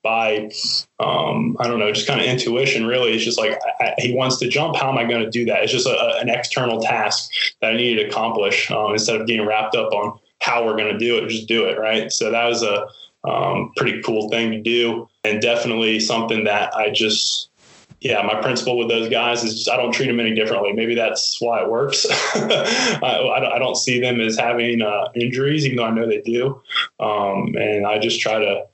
[0.06, 0.48] by
[1.00, 2.86] um, I don't know, just kind of intuition.
[2.86, 4.76] Really, it's just like I, he wants to jump.
[4.76, 5.64] How am I going to do that?
[5.64, 7.28] It's just a, an external task
[7.60, 10.92] that I needed to accomplish um, instead of getting wrapped up on how we're going
[10.92, 11.28] to do it.
[11.28, 12.12] Just do it, right?
[12.12, 12.86] So that was a
[13.28, 17.50] um, pretty cool thing to do, and definitely something that I just
[18.00, 20.72] yeah, my principle with those guys is just I don't treat them any differently.
[20.72, 22.06] Maybe that's why it works.
[22.34, 26.62] I, I, don't see them as having uh, injuries, even though I know they do.
[27.00, 28.66] Um, and I just try to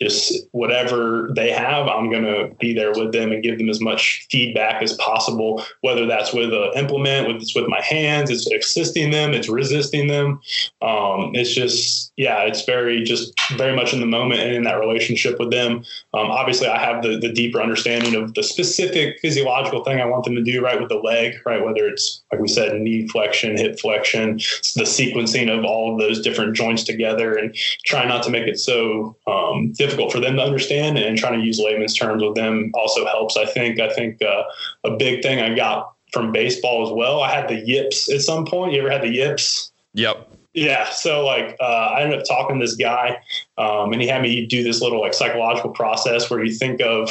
[0.00, 3.80] just whatever they have, I'm going to be there with them and give them as
[3.80, 8.50] much feedback as possible, whether that's with an implement, with it's with my hands, it's
[8.50, 10.40] assisting them, it's resisting them.
[10.80, 14.80] Um, it's just, yeah, it's very, just very much in the moment and in that
[14.80, 15.84] relationship with them.
[16.14, 20.24] Um, obviously, I have the, the deeper understanding of the specific physiological thing I want
[20.24, 23.58] them to do, right, with the leg, right, whether it's, like we said, knee flexion,
[23.58, 24.38] hip flexion,
[24.76, 28.58] the sequencing of all of those different joints together and try not to make it
[28.58, 32.34] so um, difficult difficult for them to understand and trying to use layman's terms with
[32.34, 33.36] them also helps.
[33.36, 34.44] I think, I think uh,
[34.84, 37.20] a big thing I got from baseball as well.
[37.22, 38.72] I had the yips at some point.
[38.72, 39.72] You ever had the yips?
[39.94, 40.28] Yep.
[40.54, 40.90] Yeah.
[40.90, 43.18] So like, uh, I ended up talking to this guy,
[43.58, 47.10] um, and he had me do this little like psychological process where you think of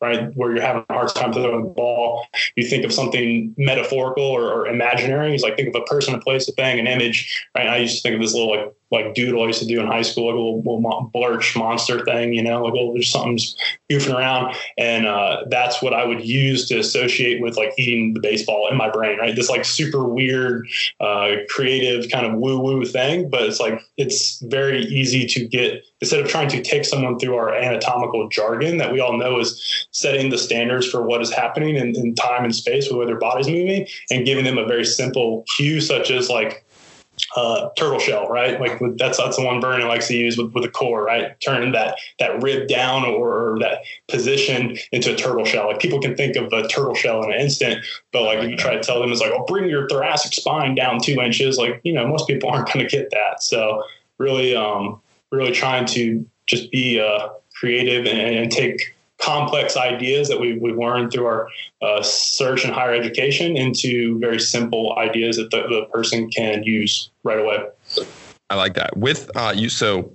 [0.00, 0.34] right?
[0.34, 4.52] Where you're having a hard time throwing the ball, you think of something metaphorical or,
[4.52, 5.32] or imaginary.
[5.32, 7.66] He's like, think of a person, a place, a thing, an image, right?
[7.66, 9.86] I used to think of this little like like doodle I used to do in
[9.86, 13.38] high school, like a little, little blurch monster thing, you know, like oh, there's something
[13.90, 18.20] goofing around, and uh, that's what I would use to associate with like eating the
[18.20, 19.34] baseball in my brain, right?
[19.34, 20.66] This like super weird,
[21.00, 25.84] uh, creative kind of woo woo thing, but it's like it's very easy to get
[26.00, 29.86] instead of trying to take someone through our anatomical jargon that we all know is
[29.92, 33.18] setting the standards for what is happening in, in time and space with where their
[33.18, 36.65] body's moving, and giving them a very simple cue such as like
[37.34, 38.60] uh, turtle shell, right?
[38.60, 41.38] Like that's that's the one Vernon likes to use with, with the core, right?
[41.40, 45.68] Turning that that rib down or, that position into a turtle shell.
[45.68, 48.56] Like people can think of a turtle shell in an instant, but like if you
[48.56, 51.56] try to tell them, it's like, oh, bring your thoracic spine down two inches.
[51.56, 53.42] Like you know, most people aren't going to get that.
[53.42, 53.82] So
[54.18, 55.00] really, um,
[55.32, 60.76] really trying to just be uh, creative and, and take complex ideas that we, we've
[60.76, 61.48] learned through our
[61.82, 67.10] uh, search and higher education into very simple ideas that the, the, person can use
[67.24, 67.66] right away.
[68.50, 68.96] I like that.
[68.96, 70.12] With uh, you, so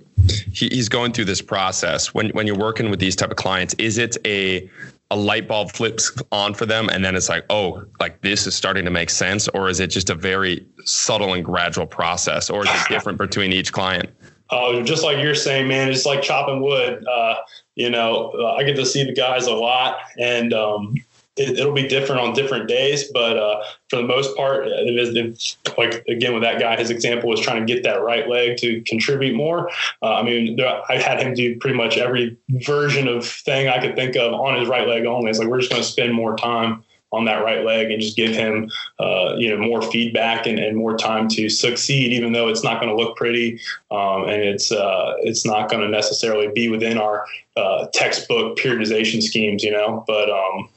[0.52, 2.14] he, he's going through this process.
[2.14, 4.70] When when you're working with these type of clients, is it a
[5.12, 8.56] a light bulb flips on for them and then it's like oh like this is
[8.56, 12.64] starting to make sense or is it just a very subtle and gradual process or
[12.64, 14.10] is it different between each client
[14.52, 17.06] Oh, just like you're saying, man, it's like chopping wood.
[17.08, 17.36] Uh,
[17.76, 20.94] you know, uh, I get to see the guys a lot, and um,
[21.38, 23.10] it, will be different on different days.
[23.14, 27.30] But uh, for the most part, it is like again with that guy, his example
[27.30, 29.70] was trying to get that right leg to contribute more.
[30.02, 33.96] Uh, I mean, I had him do pretty much every version of thing I could
[33.96, 35.30] think of on his right leg only.
[35.30, 38.16] It's like we're just going to spend more time on that right leg and just
[38.16, 38.70] give him,
[39.00, 42.82] uh, you know, more feedback and, and, more time to succeed, even though it's not
[42.82, 43.60] going to look pretty
[43.92, 47.26] um, and it's uh, it's not going to necessarily be within our
[47.58, 50.04] uh, textbook periodization schemes, you know.
[50.08, 50.70] But um,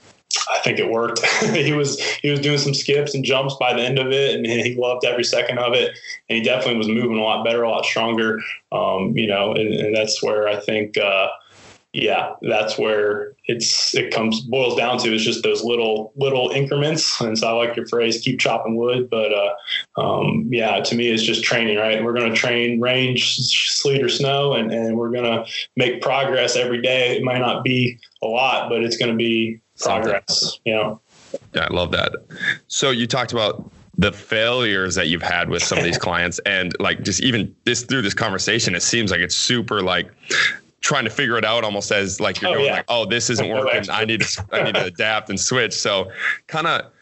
[0.50, 1.24] I think it worked.
[1.54, 4.46] he was he was doing some skips and jumps by the end of it, and
[4.46, 5.96] he loved every second of it.
[6.28, 8.40] And he definitely was moving a lot better, a lot stronger.
[8.72, 11.28] Um, you know, and, and, that's where I think uh,
[11.94, 17.20] yeah, that's where it's it comes boils down to is just those little little increments.
[17.20, 19.08] And so I like your phrase, keep chopping wood.
[19.08, 19.54] But uh,
[19.96, 21.78] um, yeah, to me, it's just training.
[21.78, 26.02] Right, we're going to train range, sleet or snow, and and we're going to make
[26.02, 27.16] progress every day.
[27.16, 30.58] It might not be a lot, but it's going to be progress.
[30.64, 31.00] You know.
[31.54, 32.12] Yeah, I love that.
[32.66, 36.74] So you talked about the failures that you've had with some of these clients and
[36.80, 40.10] like just even this through this conversation it seems like it's super like
[40.84, 42.74] trying to figure it out almost as like you're oh, going yeah.
[42.74, 43.90] like, oh, this isn't working.
[43.90, 45.72] I need to I need to adapt and switch.
[45.72, 46.12] So
[46.46, 46.92] kind of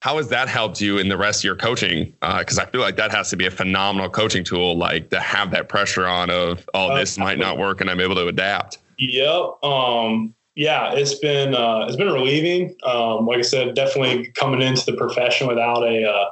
[0.00, 2.12] how has that helped you in the rest of your coaching?
[2.20, 5.20] Because uh, I feel like that has to be a phenomenal coaching tool, like to
[5.20, 8.26] have that pressure on of, oh, this uh, might not work, and I'm able to
[8.26, 8.78] adapt.
[8.98, 9.62] Yep.
[9.62, 12.74] Um, yeah, it's been uh, it's been relieving.
[12.82, 16.30] Um, like I said, definitely coming into the profession without a uh,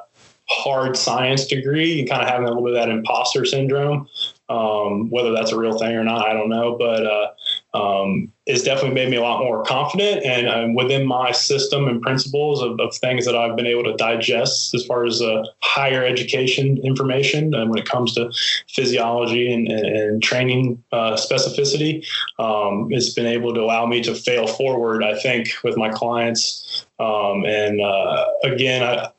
[0.49, 4.07] hard science degree and kind of having a little bit of that imposter syndrome.
[4.49, 7.27] Um, whether that's a real thing or not, I don't know, but uh,
[7.73, 12.01] um, it's definitely made me a lot more confident and um, within my system and
[12.01, 16.03] principles of, of, things that I've been able to digest as far as uh, higher
[16.03, 18.31] education information and when it comes to
[18.67, 22.03] physiology and, and, and training uh, specificity.
[22.39, 26.87] Um, it's been able to allow me to fail forward, I think, with my clients.
[26.99, 29.09] Um, and uh, again, I,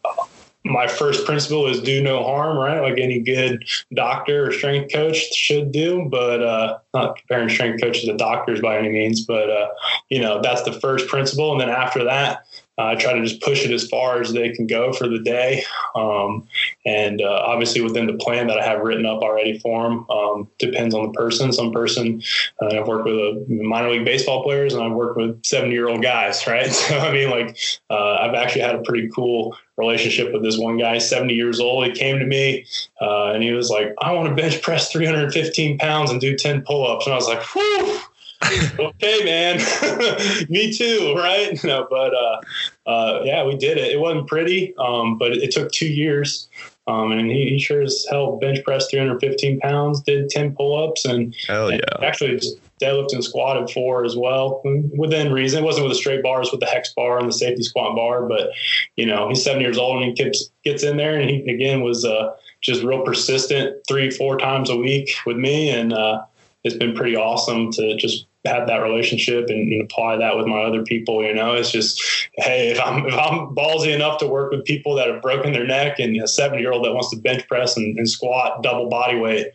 [0.64, 2.80] my first principle is do no harm, right?
[2.80, 3.64] Like any good
[3.94, 8.78] doctor or strength coach should do, but uh, not comparing strength coaches to doctors by
[8.78, 9.24] any means.
[9.24, 9.68] But uh,
[10.08, 12.44] you know, that's the first principle, and then after that,
[12.80, 15.64] I try to just push it as far as they can go for the day.
[15.94, 16.46] Um,
[16.86, 20.48] and uh, obviously within the plan that I have written up already for them, um,
[20.58, 21.52] depends on the person.
[21.52, 22.22] Some person,
[22.62, 25.88] uh, I've worked with a minor league baseball players and I've worked with 70 year
[25.88, 26.70] old guys, right?
[26.70, 27.58] So, I mean, like,
[27.90, 31.86] uh, I've actually had a pretty cool relationship with this one guy, 70 years old.
[31.86, 32.66] He came to me
[33.00, 36.62] uh, and he was like, I want to bench press 315 pounds and do 10
[36.62, 37.06] pull ups.
[37.06, 38.00] And I was like, whew.
[38.78, 39.58] okay, man.
[40.48, 41.58] Me too, right?
[41.64, 42.40] No, but uh,
[42.86, 43.92] uh, yeah, we did it.
[43.92, 46.48] It wasn't pretty, um, but it, took two years.
[46.86, 51.04] Um, and he, he, sure as hell bench pressed 315 pounds, did 10 pull ups,
[51.04, 51.80] and, yeah.
[51.96, 52.40] And actually
[52.82, 54.62] deadlift and squatted four as well
[54.96, 55.62] within reason.
[55.62, 58.26] It wasn't with the straight bars, with the hex bar and the safety squat bar,
[58.26, 58.50] but
[58.96, 61.82] you know, he's seven years old and he gets, gets in there and he again
[61.82, 65.70] was uh, just real persistent three, four times a week with me.
[65.70, 66.22] And uh,
[66.64, 70.62] it's been pretty awesome to just have that relationship and, and, apply that with my
[70.62, 71.22] other people.
[71.22, 72.00] You know, it's just,
[72.36, 75.66] hey, if I'm if I'm ballsy enough to work with people that have broken their
[75.66, 78.88] neck and a seven year old that wants to bench press and, and, squat double
[78.88, 79.48] body weight,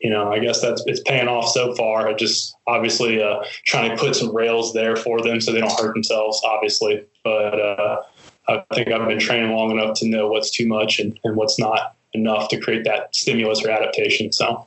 [0.00, 2.08] you know, I guess that's it's paying off so far.
[2.08, 5.80] I just obviously uh, trying to put some rails there for them so they don't
[5.80, 7.04] hurt themselves, obviously.
[7.22, 8.02] But uh,
[8.48, 11.58] I think I've been training long enough to know what's too much and, and what's
[11.58, 14.32] not enough to create that stimulus or adaptation.
[14.32, 14.66] So.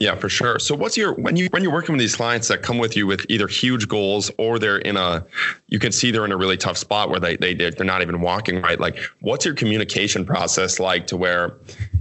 [0.00, 0.58] Yeah, for sure.
[0.58, 3.06] So what's your when you when you're working with these clients that come with you
[3.06, 5.24] with either huge goals or they're in a
[5.68, 8.20] you can see they're in a really tough spot where they they they're not even
[8.20, 8.80] walking right.
[8.80, 11.56] Like what's your communication process like to where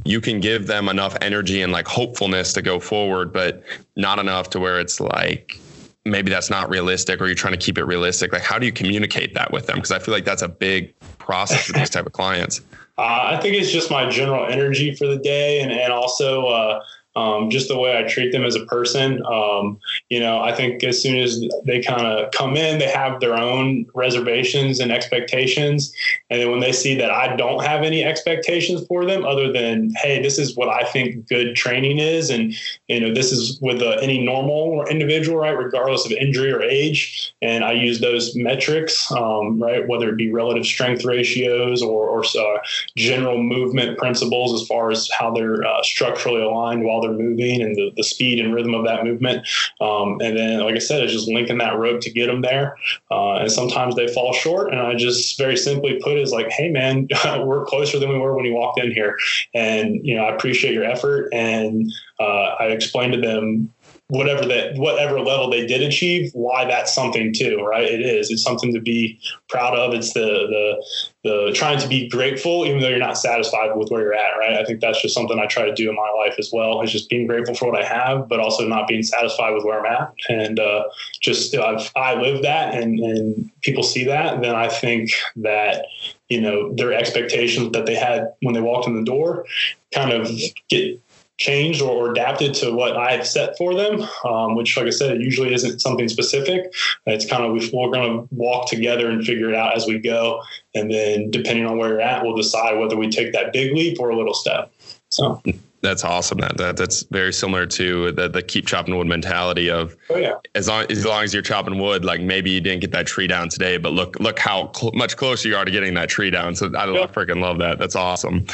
[0.06, 3.64] you can give them enough energy and like hopefulness to go forward, but
[3.96, 5.60] not enough to where it's like
[6.04, 8.34] maybe that's not realistic or you're trying to keep it realistic.
[8.34, 9.76] Like how do you communicate that with them?
[9.76, 12.60] Because I feel like that's a big process with these type of clients.
[12.98, 16.84] Uh, I think it's just my general energy for the day and, and also uh,
[17.16, 19.24] um, just the way I treat them as a person.
[19.26, 23.20] Um, you know, I think as soon as they kind of come in, they have
[23.20, 25.94] their own reservations and expectations.
[26.30, 29.92] And then when they see that I don't have any expectations for them other than,
[30.02, 32.30] hey, this is what I think good training is.
[32.30, 32.54] And,
[32.88, 37.34] you know, this is with uh, any normal individual, right, regardless of injury or age.
[37.42, 42.24] And I use those metrics, um, right, whether it be relative strength ratios or, or
[42.24, 42.58] uh,
[42.98, 47.76] general movement principles as far as how they're uh, structurally aligned while they're moving and
[47.76, 49.48] the, the speed and rhythm of that movement.
[49.80, 52.78] Um, and then, like I said, it's just linking that rope to get them there.
[53.12, 54.72] Uh, and sometimes they fall short.
[54.72, 57.08] And I just very simply put is like, hey, man,
[57.46, 59.18] we're closer than we were when you walked in here.
[59.54, 61.30] And, you know, I appreciate your effort.
[61.34, 63.74] And uh, I explained to them
[64.08, 68.44] whatever that whatever level they did achieve why that's something too right it is it's
[68.44, 69.18] something to be
[69.50, 70.86] proud of it's the the
[71.24, 74.54] the trying to be grateful even though you're not satisfied with where you're at right?
[74.54, 76.92] I think that's just something i try to do in my life as well is
[76.92, 79.92] just being grateful for what i have but also not being satisfied with where i'm
[79.92, 80.14] at.
[80.30, 80.84] And uh,
[81.22, 85.86] just if i live that and and people see that then i think that
[86.30, 89.46] you know their expectations that they had when they walked in the door
[89.94, 90.30] kind of
[90.70, 91.00] get
[91.38, 95.22] changed or, adapted to what I've set for them, um, which, like I said, it
[95.22, 96.74] usually isn't something specific.
[97.06, 100.42] It's kind of we're going to walk together and figure it out as we go,
[100.76, 104.00] and then depending on where you're at, we'll decide whether we take that big leap
[104.00, 104.72] or a little step.
[105.10, 105.42] So.
[105.84, 106.38] That's awesome.
[106.38, 110.36] That, that that's very similar to the, the keep chopping wood mentality of oh, yeah.
[110.56, 113.28] as long as long as you're chopping wood, like maybe you didn't get that tree
[113.28, 116.30] down today, but look look how cl- much closer you are to getting that tree
[116.30, 116.56] down.
[116.56, 117.12] So I yep.
[117.12, 117.80] freaking love that.
[117.80, 118.46] That's awesome.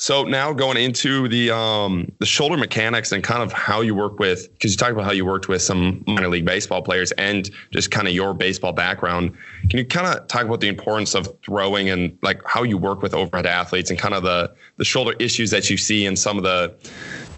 [0.00, 4.18] So now going into the um, the shoulder mechanics and kind of how you work
[4.18, 7.50] with, because you talked about how you worked with some minor league baseball players and
[7.70, 9.36] just kind of your baseball background.
[9.68, 13.02] Can you kind of talk about the importance of throwing and like how you work
[13.02, 16.38] with overhead athletes and kind of the the shoulder issues that you see and some
[16.38, 16.74] of the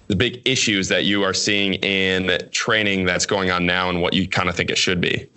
[0.07, 4.13] the big issues that you are seeing in training that's going on now and what
[4.13, 5.29] you kind of think it should be?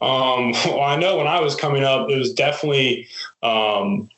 [0.00, 3.08] Um, well, I know when I was coming up, it was definitely
[3.42, 4.08] um,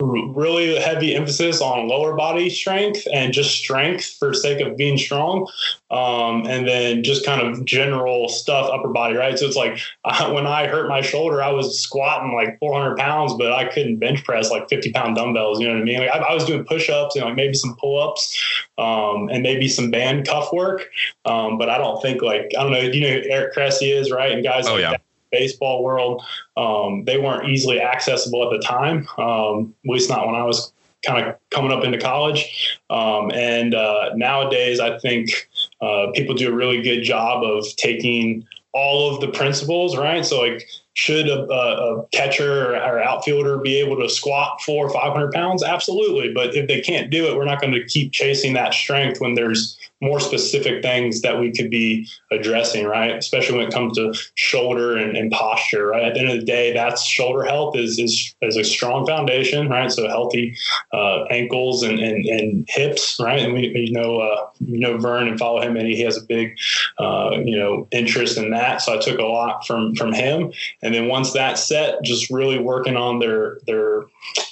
[0.00, 5.48] really heavy emphasis on lower body strength and just strength for sake of being strong
[5.90, 9.38] um, and then just kind of general stuff upper body right?
[9.38, 13.34] So it's like uh, when i hurt my shoulder i was squatting like 400 pounds
[13.34, 16.00] but i couldn't bench press like 50 pound dumbbells you know what i mean?
[16.00, 18.38] Like I, I was doing push-ups and like maybe some pull-ups
[18.78, 20.88] um, and maybe some band cuff work
[21.24, 24.10] um, but i don't think like i don't know you know who Eric Cressey is
[24.10, 24.32] right?
[24.32, 24.90] And guys oh, like yeah.
[24.92, 26.22] that baseball world.
[26.56, 30.72] Um, they weren't easily accessible at the time, um, at least not when I was
[31.04, 32.78] kind of coming up into college.
[32.90, 35.48] Um, and uh, nowadays, I think
[35.80, 40.24] uh, people do a really good job of taking all of the principles, right?
[40.24, 45.32] So, like, should a, a, catcher or outfielder be able to squat four or 500
[45.32, 45.62] pounds?
[45.62, 46.32] Absolutely.
[46.32, 49.34] But if they can't do it, we're not going to keep chasing that strength when
[49.34, 53.16] there's more specific things that we could be addressing, right?
[53.16, 56.04] Especially when it comes to shoulder and, and posture, right?
[56.04, 59.68] At the end of the day, that's shoulder health is is, is a strong foundation,
[59.68, 59.90] right?
[59.90, 60.56] So healthy
[60.92, 63.40] uh, ankles and, and, and hips, right?
[63.40, 66.56] And we, we know uh, you know Vernon follow him, and he has a big
[66.98, 68.82] uh, you know interest in that.
[68.82, 72.58] So I took a lot from from him, and then once that's set, just really
[72.58, 74.04] working on their their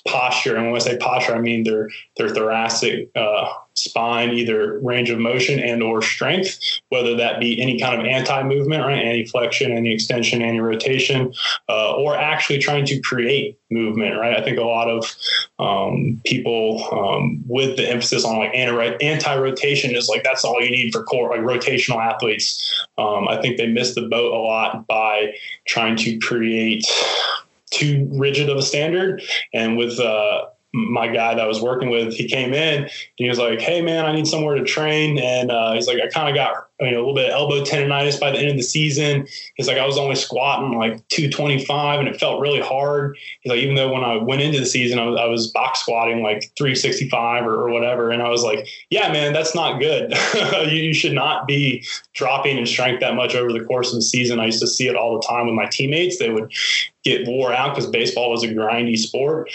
[0.07, 0.57] posture.
[0.57, 5.19] And when I say posture, I mean their their thoracic uh, spine, either range of
[5.19, 10.41] motion and or strength, whether that be any kind of anti-movement, right, anti-flexion, any extension,
[10.43, 11.33] any rotation,
[11.69, 14.37] uh, or actually trying to create movement, right?
[14.37, 15.15] I think a lot of
[15.59, 20.93] um, people um, with the emphasis on like anti-rotation is like that's all you need
[20.93, 22.87] for core like rotational athletes.
[22.97, 25.35] Um, I think they miss the boat a lot by
[25.67, 26.85] trying to create
[27.71, 29.23] too rigid of a standard.
[29.53, 30.47] And with uh,
[30.77, 33.81] my guy that I was working with, he came in and he was like, "Hey
[33.81, 36.91] man, I need somewhere to train." And uh, he's like, "I kind of got you
[36.91, 39.79] know a little bit of elbow tendonitis by the end of the season." He's like,
[39.79, 43.91] "I was only squatting like 225, and it felt really hard." He's like, "Even though
[43.91, 47.55] when I went into the season, I was, I was box squatting like 365 or,
[47.55, 50.15] or whatever," and I was like, "Yeah, man, that's not good.
[50.71, 54.03] you, you should not be dropping in strength that much over the course of the
[54.03, 56.19] season." I used to see it all the time with my teammates.
[56.19, 56.53] They would
[57.03, 59.49] get wore out because baseball was a grindy sport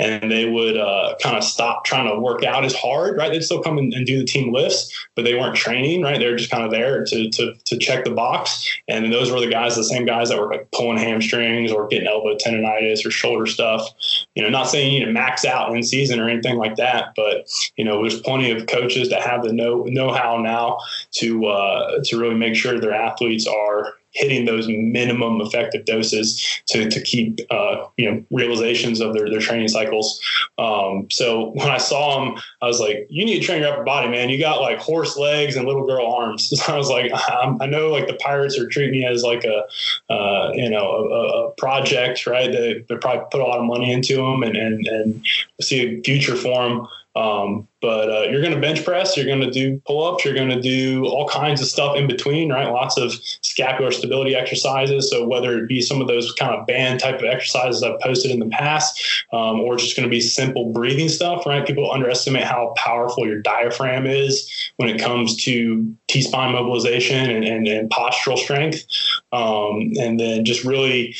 [0.00, 3.30] and they would uh, kind of stop trying to work out as hard, right?
[3.30, 6.18] They'd still come and, and, do the team lifts, but they weren't training, right?
[6.18, 8.66] They were just kind of there to, to, to check the box.
[8.88, 12.08] And those were the guys, the same guys that were like pulling hamstrings or getting
[12.08, 13.86] elbow tendonitis or shoulder stuff.
[14.34, 17.12] You know, not saying you need to max out in season or anything like that,
[17.14, 17.46] but
[17.76, 20.78] you know, there's plenty of coaches that have the know know how now
[21.16, 26.90] to uh, to really make sure their athletes are hitting those minimum effective doses to,
[26.90, 30.20] to keep uh, you know realizations of their, their training cycles.
[30.58, 33.84] Um, so when I saw him, I was like, "You need to train your upper
[33.84, 34.28] body, man.
[34.28, 37.12] You got like horse legs and little girl arms." So I was like,
[37.60, 41.48] i know like the Pirates are treating me as like a uh, you know a,
[41.48, 42.50] a, project, right?
[42.50, 45.26] They they probably put a lot of money into them and and and
[45.60, 46.88] see a future for them.
[47.20, 50.34] Um, but uh, you're going to bench press, you're going to do pull ups, you're
[50.34, 52.70] going to do all kinds of stuff in between, right?
[52.70, 53.12] Lots of
[53.42, 55.10] scapular stability exercises.
[55.10, 58.30] So whether it be some of those kind of band type of exercises I've posted
[58.30, 59.00] in the past,
[59.32, 61.66] um, or just going to be simple breathing stuff, right?
[61.66, 67.44] People underestimate how powerful your diaphragm is when it comes to T spine mobilization and,
[67.44, 68.84] and, and postural strength.
[69.32, 71.14] Um, and then just really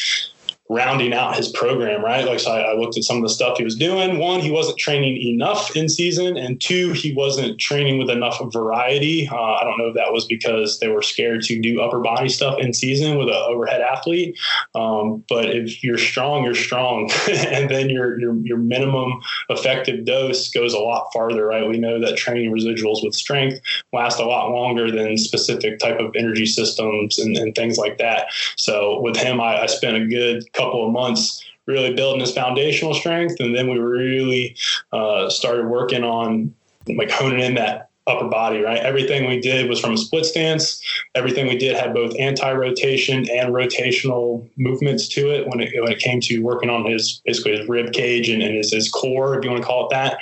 [0.71, 2.25] rounding out his program, right?
[2.25, 4.21] Like, so I, I, looked at some of the stuff he was doing.
[4.21, 9.27] One, he wasn't training enough in season, and two, he wasn't training with enough variety.
[9.27, 12.29] Uh, I don't know if that was because they were scared to do upper body
[12.29, 14.39] stuff in season with an overhead athlete.
[14.77, 20.51] Um, but if you're strong, you're strong, and then your, your your minimum effective dose
[20.51, 21.67] goes a lot farther, right?
[21.67, 23.61] We know that training residuals with strength
[23.93, 28.29] last a lot longer than specific type of energy systems and, and things like that.
[28.57, 32.95] So with him, I, I spent a good couple of months really building his foundational
[32.95, 33.37] strength.
[33.41, 34.57] And then we really
[34.93, 36.55] uh, started working on
[36.89, 38.79] like honing in that upper body, right?
[38.79, 40.83] Everything we did was from a split stance.
[41.15, 45.99] Everything we did had both anti-rotation and rotational movements to it when it, when it
[45.99, 49.45] came to working on his basically his rib cage and, and his, his core, if
[49.45, 50.19] you want to call it that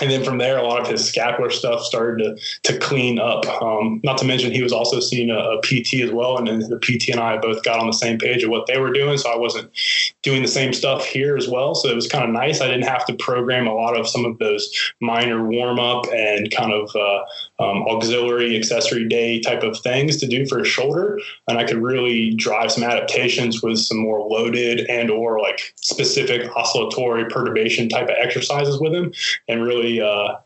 [0.00, 3.44] and then from there, a lot of his scapular stuff started to to clean up.
[3.60, 6.60] Um, not to mention, he was also seeing a, a, PT as well, and then
[6.60, 9.18] the PT and I both got on the same page of what they were doing.
[9.18, 9.70] So I wasn't
[10.22, 11.74] doing the same stuff here as well.
[11.74, 12.60] So it was kind of nice.
[12.60, 16.50] I didn't have to program a lot of some of those minor warm up and
[16.50, 17.24] kind of uh,
[17.60, 21.76] um, auxiliary accessory day type of things to do for a shoulder, and I could
[21.76, 28.08] really drive some adaptations with some more loaded and or like specific oscillatory perturbation type
[28.08, 29.12] of exercises with him,
[29.46, 30.36] and really uh,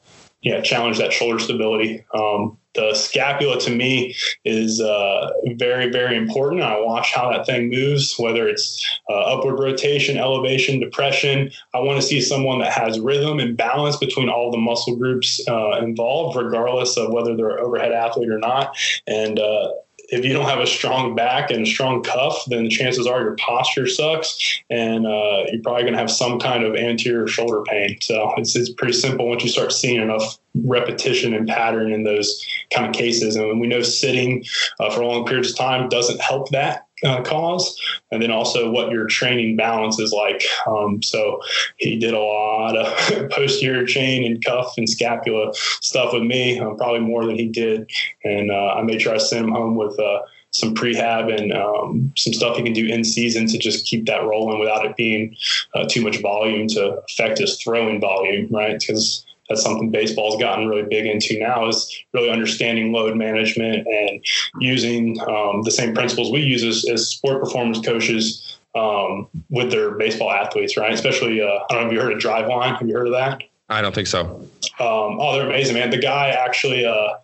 [0.42, 2.04] yeah challenge that shoulder stability.
[2.14, 4.14] Um, the scapula to me
[4.44, 6.62] is uh, very very important.
[6.62, 11.50] I watch how that thing moves, whether it's uh, upward rotation, elevation, depression.
[11.74, 15.40] I want to see someone that has rhythm and balance between all the muscle groups
[15.48, 18.76] uh, involved, regardless of whether they're an overhead athlete or not.
[19.06, 19.70] And uh,
[20.10, 23.36] if you don't have a strong back and a strong cuff, then chances are your
[23.36, 27.98] posture sucks, and uh, you're probably going to have some kind of anterior shoulder pain.
[28.00, 32.44] So it's, it's pretty simple once you start seeing enough repetition and pattern in those
[32.72, 33.36] kind of cases.
[33.36, 34.44] And we know sitting
[34.78, 37.80] uh, for long periods of time doesn't help that uh, cause,
[38.10, 40.42] and then also what your training balance is like.
[40.66, 41.40] Um, so
[41.76, 46.76] he did a lot of posterior chain and cuff and scapula stuff with me, um,
[46.76, 47.90] probably more than he did.
[48.24, 52.12] And uh, I made sure I sent him home with uh, some prehab and um,
[52.16, 55.36] some stuff he can do in season to just keep that rolling without it being
[55.74, 58.78] uh, too much volume to affect his throwing volume, right?
[58.78, 64.24] Because that's something baseball's gotten really big into now is really understanding load management and
[64.58, 69.92] using um, the same principles we use as, as sport performance coaches um, with their
[69.92, 70.92] baseball athletes, right?
[70.92, 72.78] Especially, uh, I don't know if you heard of Driveline.
[72.78, 73.42] Have you heard of that?
[73.68, 74.20] I don't think so.
[74.78, 75.90] Um, oh, they're amazing, man.
[75.90, 77.14] The guy actually, uh,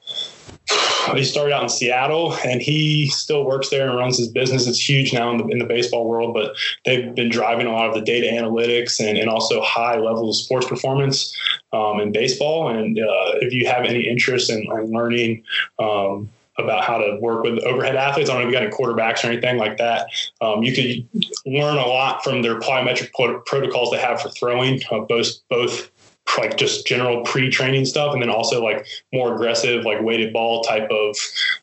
[1.15, 4.67] he started out in Seattle and he still works there and runs his business.
[4.67, 6.55] It's huge now in the, in the baseball world, but
[6.85, 10.37] they've been driving a lot of the data analytics and, and also high level of
[10.37, 11.37] sports performance
[11.73, 12.69] um, in baseball.
[12.69, 15.43] And uh, if you have any interest in, in learning,
[15.79, 18.29] um, about how to work with overhead athletes.
[18.29, 20.09] I don't know if you got any quarterbacks or anything like that.
[20.43, 23.13] Um, you could learn a lot from their plyometric
[23.47, 25.91] protocols they have for throwing, uh, both both
[26.39, 30.89] like just general pre-training stuff and then also like more aggressive like weighted ball type
[30.91, 31.17] of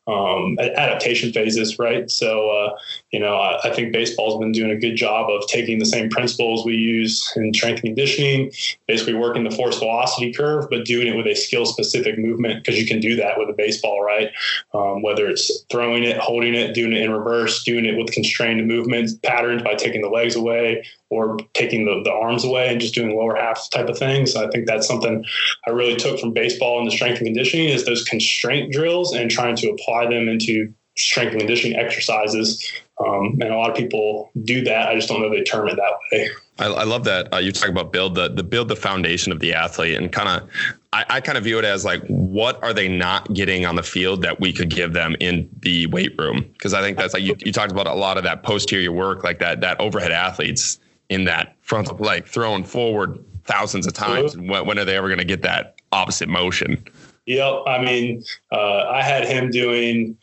[0.07, 2.77] um, adaptation phases right so uh,
[3.11, 6.09] you know I, I, think baseball's been doing a good job of taking the same
[6.09, 8.51] principles we use in strength and conditioning
[8.87, 12.79] basically working the force velocity curve but doing it with a skill specific movement because
[12.79, 14.31] you can do that with a baseball right
[14.73, 18.65] um, whether it's throwing it holding it doing it in reverse doing it with constrained
[18.65, 22.93] movement patterns by taking the legs away or taking the, the arms away and just
[22.93, 24.35] doing lower half type of things.
[24.35, 25.23] I think that's something
[25.65, 29.31] I really took from baseball and the strength and conditioning is those constraint drills and
[29.31, 32.71] trying to apply them into strength and conditioning exercises.
[32.99, 34.89] Um, and a lot of people do that.
[34.89, 36.29] I just don't know they term it that way.
[36.57, 39.39] I, I love that uh, you talk about build the the build the foundation of
[39.39, 40.49] the athlete and kind of
[40.91, 43.83] I, I kind of view it as like what are they not getting on the
[43.83, 47.21] field that we could give them in the weight room because I think that's like
[47.21, 50.79] you, you talked about a lot of that posterior work like that that overhead athletes
[51.09, 54.35] in that frontal like throwing forward thousands of times.
[54.35, 56.83] And when, when are they ever going to get that opposite motion?
[57.27, 57.63] Yep.
[57.67, 60.17] I mean, uh, I had him doing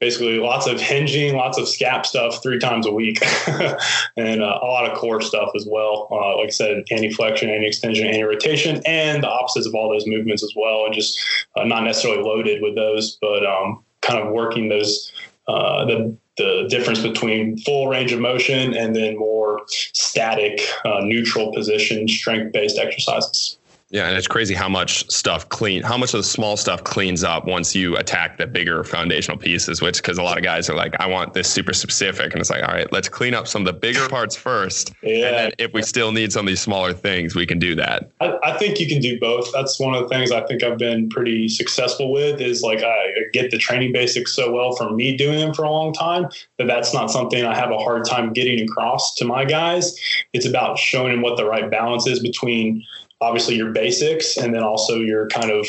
[0.00, 3.18] basically lots of hinging, lots of scap stuff three times a week,
[4.16, 6.08] and uh, a lot of core stuff as well.
[6.10, 9.90] Uh, like I said, anti flexion, anti extension, anti rotation, and the opposites of all
[9.90, 11.18] those movements as well, and just
[11.56, 15.10] uh, not necessarily loaded with those, but um, kind of working those
[15.48, 21.52] uh, the the difference between full range of motion and then more static, uh, neutral
[21.52, 23.58] position, strength based exercises.
[23.92, 27.22] Yeah, and it's crazy how much stuff clean, how much of the small stuff cleans
[27.22, 29.82] up once you attack the bigger foundational pieces.
[29.82, 32.48] Which, because a lot of guys are like, I want this super specific, and it's
[32.48, 35.26] like, all right, let's clean up some of the bigger parts first, yeah.
[35.26, 38.10] and then if we still need some of these smaller things, we can do that.
[38.20, 39.52] I, I, think you can do both.
[39.52, 42.40] That's one of the things I think I've been pretty successful with.
[42.40, 45.70] Is like I get the training basics so well from me doing them for a
[45.70, 49.44] long time that that's not something I have a hard time getting across to my
[49.44, 49.94] guys.
[50.32, 52.82] It's about showing them what the right balance is between
[53.22, 55.66] obviously your basics and then also your kind of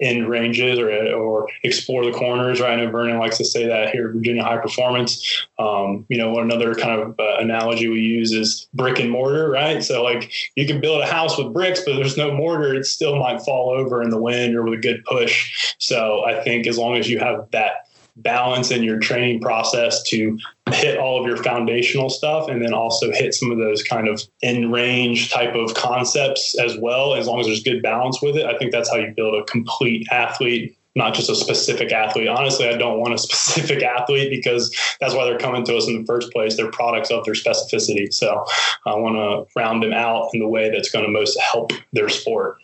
[0.00, 2.78] end ranges or, or explore the corners, right?
[2.78, 5.46] I know Vernon likes to say that here at Virginia High Performance.
[5.58, 9.82] Um, you know, another kind of uh, analogy we use is brick and mortar, right?
[9.82, 13.16] So like you can build a house with bricks, but there's no mortar, it still
[13.18, 15.74] might fall over in the wind or with a good push.
[15.78, 17.85] So I think as long as you have that
[18.16, 20.38] balance in your training process to
[20.72, 24.22] hit all of your foundational stuff and then also hit some of those kind of
[24.42, 28.46] in range type of concepts as well as long as there's good balance with it.
[28.46, 32.26] I think that's how you build a complete athlete not just a specific athlete.
[32.26, 36.00] Honestly i don't want a specific athlete because that's why they're coming to us in
[36.00, 36.56] the first place.
[36.56, 38.12] They're products of their specificity.
[38.12, 38.44] So
[38.86, 42.08] i want to round them out in the way that's going to most help their
[42.08, 42.56] sport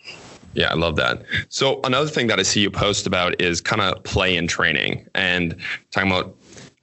[0.53, 1.23] yeah, I love that.
[1.49, 5.07] So another thing that I see you post about is kind of play in training
[5.15, 5.55] and
[5.91, 6.35] talking about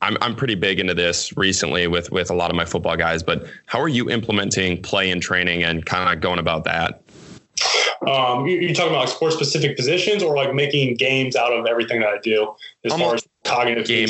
[0.03, 3.23] I'm I'm pretty big into this recently with with a lot of my football guys,
[3.23, 7.03] but how are you implementing play in training and kind of going about that?
[8.07, 11.67] Um, you, are talking about like sports specific positions or like making games out of
[11.67, 12.55] everything that I do
[12.85, 14.09] as Almost far as cognitive game.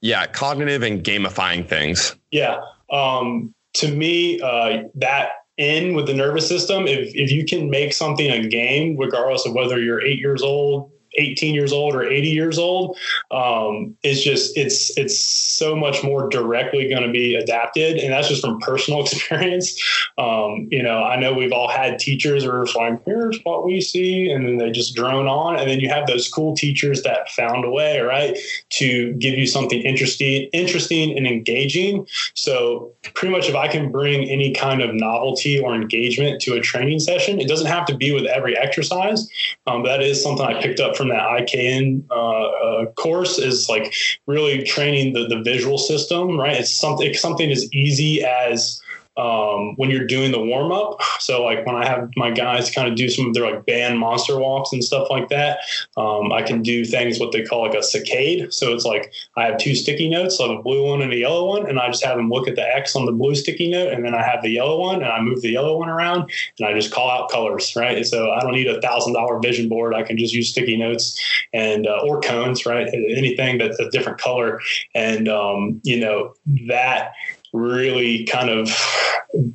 [0.00, 2.16] Yeah, cognitive and gamifying things.
[2.30, 2.60] Yeah.
[2.90, 7.92] Um, to me, uh, that in with the nervous system, if, if you can make
[7.92, 12.28] something a game, regardless of whether you're eight years old, 18 years old or 80
[12.28, 12.98] years old
[13.30, 18.28] um, it's just it's it's so much more directly going to be adapted and that's
[18.28, 19.80] just from personal experience.
[20.18, 23.80] Um, you know i know we've all had teachers who are like here's what we
[23.80, 27.30] see and then they just drone on and then you have those cool teachers that
[27.30, 28.38] found a way right
[28.70, 32.06] to give you something interesting interesting and engaging.
[32.34, 36.60] So pretty much if i can bring any kind of novelty or engagement to a
[36.60, 39.28] training session it doesn't have to be with every exercise
[39.66, 43.68] um, that is something i picked up from from that IKN uh, uh, course is
[43.68, 43.94] like
[44.26, 46.56] really training the, the visual system, right?
[46.56, 48.80] It's something, something as easy as
[49.16, 51.00] um, when you're doing the warm up.
[51.18, 53.98] So like when I have my guys kind of do some of their like band
[53.98, 55.58] monster walks and stuff like that,
[55.96, 58.52] um, I can do things what they call like a saccade.
[58.52, 61.16] So it's like I have two sticky notes, I have a blue one and a
[61.16, 63.70] yellow one, and I just have them look at the X on the blue sticky
[63.70, 66.30] note, and then I have the yellow one, and I move the yellow one around,
[66.58, 68.04] and I just call out colors, right?
[68.04, 69.94] So I don't need a thousand dollar vision board.
[69.94, 71.20] I can just use sticky notes
[71.52, 72.86] and uh, or cones, right?
[72.92, 74.60] Anything that's a different color,
[74.94, 76.34] and um, you know
[76.68, 77.12] that
[77.56, 78.70] really kind of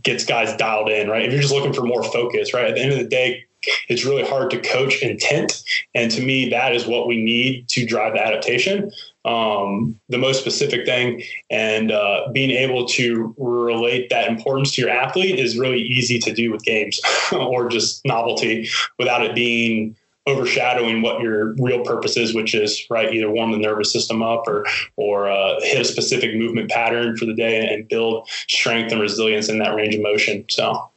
[0.03, 1.25] gets guys dialed in, right?
[1.25, 2.65] If you're just looking for more focus, right?
[2.65, 3.45] At the end of the day,
[3.89, 5.63] it's really hard to coach intent.
[5.93, 8.91] And to me, that is what we need to drive the adaptation.
[9.23, 11.21] Um, the most specific thing
[11.51, 16.33] and uh, being able to relate that importance to your athlete is really easy to
[16.33, 16.99] do with games
[17.31, 19.95] or just novelty without it being
[20.27, 24.47] overshadowing what your real purpose is, which is right either warm the nervous system up
[24.47, 24.65] or
[24.95, 29.49] or uh, hit a specific movement pattern for the day and build strength and resilience
[29.49, 30.45] in that range of motion.
[30.49, 30.87] So.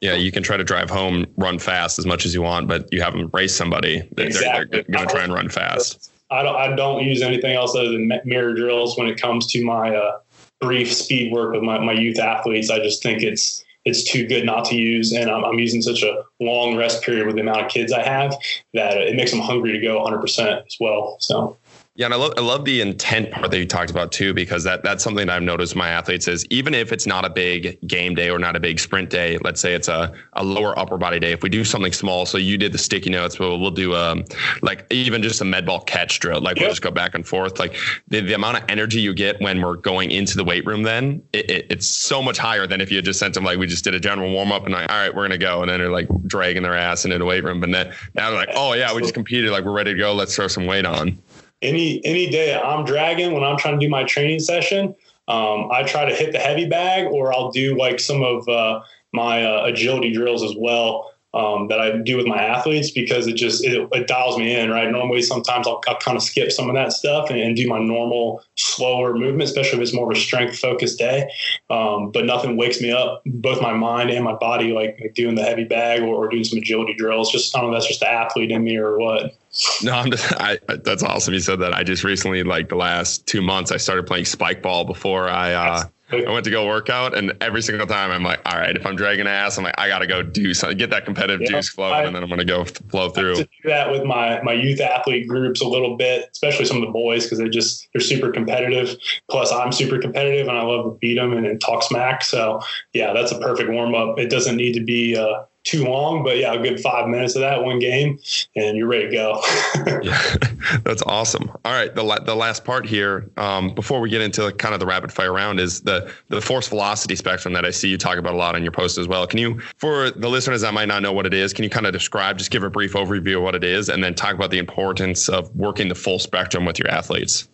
[0.00, 2.90] Yeah, you can try to drive home, run fast as much as you want, but
[2.90, 4.08] you haven't raced somebody.
[4.16, 4.66] They're, exactly.
[4.70, 6.10] they're, they're going to try and run fast.
[6.30, 6.56] I don't.
[6.56, 10.18] I don't use anything else other than mirror drills when it comes to my uh,
[10.60, 12.70] brief speed work with my, my youth athletes.
[12.70, 15.12] I just think it's it's too good not to use.
[15.12, 18.02] And I'm, I'm, using such a long rest period with the amount of kids I
[18.02, 18.36] have
[18.74, 21.16] that it makes them hungry to go 100% as well.
[21.20, 21.56] So
[21.98, 24.62] yeah, and I love I love the intent part that you talked about too, because
[24.62, 27.76] that that's something that I've noticed my athletes is even if it's not a big
[27.88, 30.96] game day or not a big sprint day, let's say it's a, a lower upper
[30.96, 31.32] body day.
[31.32, 34.24] If we do something small, so you did the sticky notes, but we'll, do um
[34.62, 36.66] like even just a med ball catch drill, like yep.
[36.66, 37.58] we'll just go back and forth.
[37.58, 37.76] Like
[38.06, 41.20] the, the amount of energy you get when we're going into the weight room, then
[41.32, 43.82] it, it, it's so much higher than if you just sent them like we just
[43.82, 45.90] did a general warm up and like all right we're gonna go, and then they're
[45.90, 48.94] like dragging their ass into the weight room, but then now they're like oh yeah
[48.94, 51.18] we just competed like we're ready to go, let's throw some weight on
[51.62, 54.94] any any day I'm dragging when I'm trying to do my training session,
[55.28, 58.80] um, I try to hit the heavy bag, or I'll do like some of uh,
[59.12, 63.34] my uh, agility drills as well um, that I do with my athletes because it
[63.34, 64.70] just it, it dials me in.
[64.70, 67.68] Right, normally sometimes I'll, I'll, kind of skip some of that stuff and, and, do
[67.68, 71.28] my normal slower movement, especially if it's more of a strength focused day.
[71.68, 75.34] Um, but nothing wakes me up, both my mind and my body, like, like doing
[75.34, 77.30] the heavy bag or, or, doing some agility drills.
[77.30, 79.36] Just I don't know, that's just the athlete in me or what.
[79.82, 81.34] No, I'm just, I, that's awesome.
[81.34, 81.74] You said that.
[81.74, 85.52] I just recently, like the last two months, I started playing spike ball before I,
[85.52, 88.74] uh, I went to go work out, and every single time I'm like, all right,
[88.74, 91.42] if I'm dragging ass, I'm like, I got to go do something, get that competitive
[91.42, 93.34] yeah, juice flowing, and then I'm to go flow through.
[93.34, 96.82] I do that with my my youth athlete groups a little bit, especially some of
[96.82, 98.96] the boys because they just they're super competitive.
[99.30, 102.24] Plus, I'm super competitive, and I love to beat them and, and talk smack.
[102.24, 102.60] So
[102.94, 104.18] yeah, that's a perfect warm up.
[104.18, 105.16] It doesn't need to be.
[105.16, 108.18] Uh, too long, but yeah, a good five minutes of that one game,
[108.56, 109.42] and you're ready to go.
[110.02, 110.36] yeah,
[110.82, 111.50] that's awesome.
[111.64, 114.80] All right, the la- the last part here, um, before we get into kind of
[114.80, 118.16] the rapid fire round, is the the force velocity spectrum that I see you talk
[118.16, 119.26] about a lot in your post as well.
[119.26, 121.86] Can you, for the listeners that might not know what it is, can you kind
[121.86, 124.50] of describe, just give a brief overview of what it is, and then talk about
[124.50, 127.46] the importance of working the full spectrum with your athletes?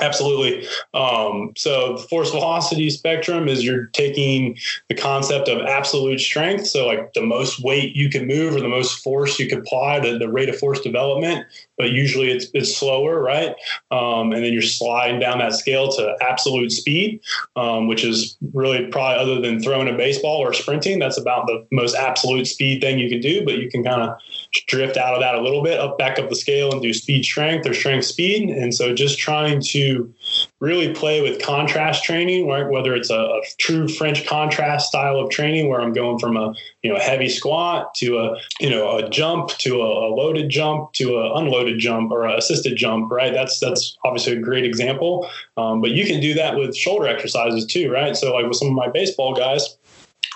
[0.00, 0.66] Absolutely.
[0.92, 4.58] Um, so the force velocity spectrum is you're taking
[4.88, 6.66] the concept of absolute strength.
[6.66, 10.00] So like the most weight you can move or the most force you can apply,
[10.00, 11.46] the, the rate of force development,
[11.76, 13.54] but usually it's, it's slower, right?
[13.90, 17.20] Um, and then you're sliding down that scale to absolute speed,
[17.56, 21.66] um, which is really probably other than throwing a baseball or sprinting, that's about the
[21.72, 24.16] most absolute speed thing you can do, but you can kind of
[24.68, 27.24] drift out of that a little bit, up back up the scale and do speed
[27.24, 28.50] strength or strength speed.
[28.50, 30.12] And so just trying to
[30.60, 32.68] really play with contrast training, right?
[32.68, 36.54] Whether it's a, a, true French contrast style of training where I'm going from a
[36.82, 40.92] you know heavy squat to a you know a jump to a, a loaded jump
[40.94, 43.32] to an unloaded jump or a assisted jump, right?
[43.32, 45.28] That's that's obviously a great example.
[45.56, 48.16] Um, but you can do that with shoulder exercises too, right?
[48.16, 49.76] So like with some of my baseball guys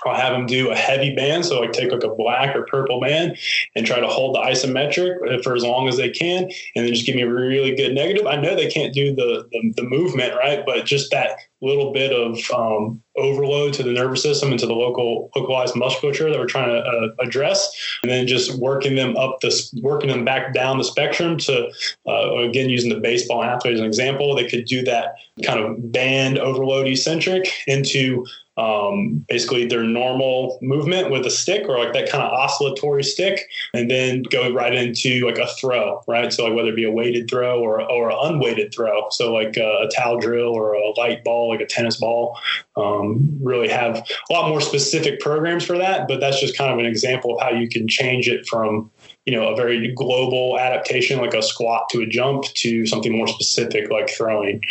[0.05, 1.45] I'll have them do a heavy band.
[1.45, 3.37] So like take like a black or purple band
[3.75, 6.43] and try to hold the isometric for as long as they can.
[6.75, 8.25] And then just give me a really good negative.
[8.25, 10.65] I know they can't do the, the, the movement, right?
[10.65, 14.73] But just that little bit of um, overload to the nervous system and to the
[14.73, 17.69] local localized musculature that we're trying to uh, address,
[18.01, 21.69] and then just working them up this, working them back down the spectrum to,
[22.07, 25.91] uh, again, using the baseball athlete as an example, they could do that kind of
[25.91, 28.25] band overload eccentric into
[28.59, 33.47] um, basically their normal movement with a stick or like that kind of oscillatory stick,
[33.73, 36.33] and then go right into like a throw, right?
[36.33, 39.55] So like whether it be a weighted throw or or an unweighted throw, so like
[39.55, 42.37] a, a towel drill or a light ball, like a tennis ball.
[42.75, 46.79] Um, really have a lot more specific programs for that, but that's just kind of
[46.79, 48.91] an example of how you can change it from
[49.25, 53.27] you know a very global adaptation like a squat to a jump to something more
[53.27, 54.61] specific like throwing.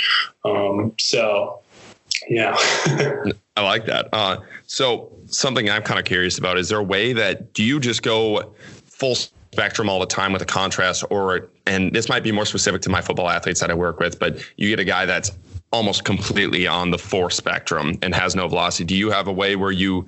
[0.44, 1.60] Um, so
[2.28, 2.56] Yeah.
[3.56, 4.08] I like that.
[4.12, 7.80] Uh, so something I'm kind of curious about is there a way that do you
[7.80, 8.54] just go
[8.84, 12.80] full spectrum all the time with a contrast or and this might be more specific
[12.82, 15.30] to my football athletes that I work with, but you get a guy that's
[15.70, 18.84] almost completely on the force spectrum and has no velocity.
[18.84, 20.06] Do you have a way where you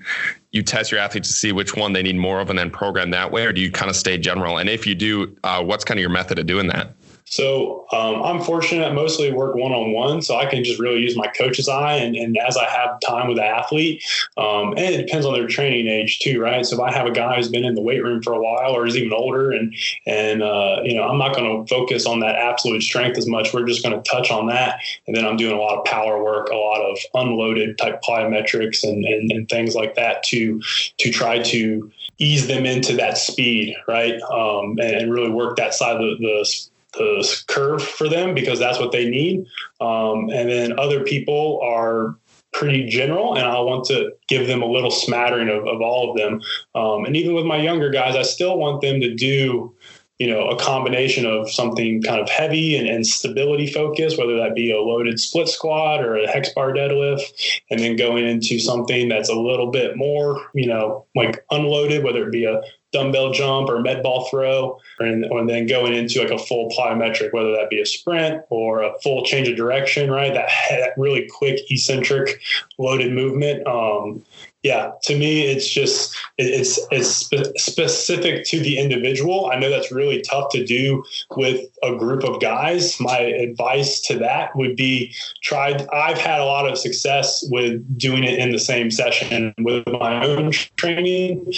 [0.53, 3.11] you test your athletes to see which one they need more of and then program
[3.11, 4.59] that way, or do you kind of stay general?
[4.59, 6.95] And if you do, uh, what's kind of your method of doing that?
[7.31, 11.01] So um, I'm fortunate I mostly work one on one, so I can just really
[11.01, 11.95] use my coach's eye.
[11.95, 14.03] And, and as I have time with the athlete,
[14.37, 16.67] um, and it depends on their training age too, right?
[16.67, 18.73] So if I have a guy who's been in the weight room for a while
[18.73, 19.73] or is even older, and
[20.07, 23.55] and uh, you know I'm not going to focus on that absolute strength as much.
[23.55, 26.23] We're just going to touch on that, and then I'm doing a lot of power
[26.23, 30.61] work, a lot of unloaded type plyometrics and, and, and things like that to
[30.99, 34.21] to try to ease them into that speed, right?
[34.31, 36.45] Um, and, and, really work that side of the, the
[36.93, 39.47] the curve for them because that's what they need.
[39.81, 42.17] Um, and then other people are
[42.53, 46.17] pretty general and I want to give them a little smattering of, of all of
[46.17, 46.41] them.
[46.75, 49.75] Um, and even with my younger guys, I still want them to do,
[50.19, 54.55] you know, a combination of something kind of heavy and, and stability focused, whether that
[54.55, 59.09] be a loaded split squat or a hex bar deadlift, and then going into something
[59.09, 62.61] that's a little bit more, you know, like unloaded, whether it be a
[62.93, 67.33] dumbbell jump or med ball throw, and, and then going into like a full plyometric,
[67.33, 70.35] whether that be a sprint or a full change of direction, right?
[70.35, 72.41] That, that really quick eccentric
[72.79, 73.67] loaded movement.
[73.67, 74.25] Um,
[74.63, 79.51] yeah, to me, it's just it's it's spe- specific to the individual.
[79.51, 81.03] I know that's really tough to do
[81.35, 83.01] with a group of guys.
[83.01, 85.87] My advice to that would be try.
[85.95, 90.27] I've had a lot of success with doing it in the same session with my
[90.27, 91.51] own training,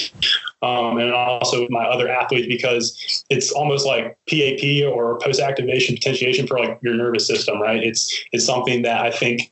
[0.62, 5.96] um, and also with my other athletes because it's almost like PAP or post activation
[5.96, 7.82] potentiation for like your nervous system, right?
[7.82, 9.50] It's it's something that I think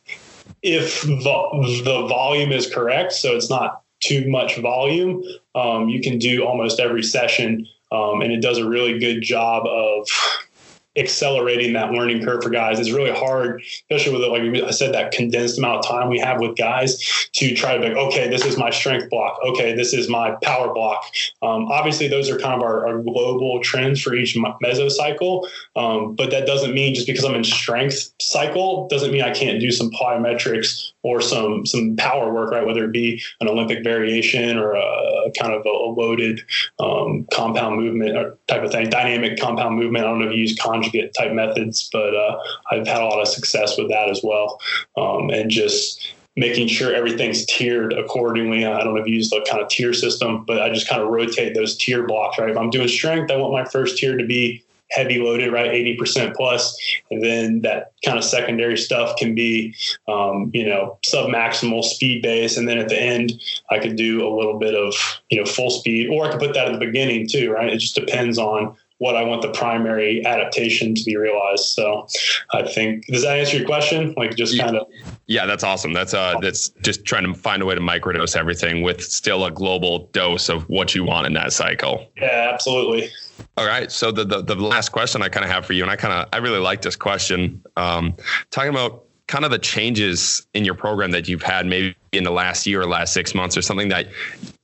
[0.62, 5.22] if the, the volume is correct, so it's not too much volume,
[5.54, 7.66] um, you can do almost every session.
[7.92, 10.08] Um, and it does a really good job of
[10.96, 12.80] accelerating that learning curve for guys.
[12.80, 16.40] It's really hard, especially with like I said, that condensed amount of time we have
[16.40, 16.98] with guys
[17.34, 19.38] to try to be like, okay, this is my strength block.
[19.44, 21.04] Okay, this is my power block.
[21.42, 26.30] Um, obviously, those are kind of our, our, global trends for each mesocycle, um, but
[26.30, 29.90] that doesn't mean just because I'm in strength cycle doesn't mean I can't do some
[29.90, 32.66] plyometrics or some some power work, right?
[32.66, 36.40] Whether it be an Olympic variation or a kind of a, loaded
[36.78, 40.04] um, compound movement or type of thing, dynamic compound movement.
[40.04, 42.38] I don't know if you use conjugate type methods, but uh,
[42.70, 44.60] I've had a lot of success with that as well,
[44.96, 48.64] um, and just making sure everything's tiered accordingly.
[48.64, 51.02] I don't know if you use the kind of tier system, but I just kind
[51.02, 52.50] of rotate those tier blocks, right?
[52.50, 55.70] If I'm doing strength, I want my first tier to be heavy loaded, right?
[55.70, 56.78] 80% plus.
[57.10, 59.74] And then that kind of secondary stuff can be,
[60.08, 62.56] um, you know, sub maximal speed base.
[62.56, 64.94] And then at the end, I could do a little bit of,
[65.30, 67.72] you know, full speed, or I could put that at the beginning too, right?
[67.72, 71.64] It just depends on what I want the primary adaptation to be realized.
[71.64, 72.06] So
[72.52, 74.14] I think does that answer your question?
[74.16, 74.86] Like just kind of
[75.26, 75.94] Yeah, that's awesome.
[75.94, 79.50] That's uh that's just trying to find a way to microdose everything with still a
[79.50, 82.06] global dose of what you want in that cycle.
[82.18, 83.08] Yeah, absolutely.
[83.56, 83.90] All right.
[83.90, 86.14] So the, the, the last question I kind of have for you, and I kind
[86.14, 87.62] of I really like this question.
[87.76, 88.16] Um,
[88.50, 92.32] talking about kind of the changes in your program that you've had maybe in the
[92.32, 94.08] last year or last six months or something that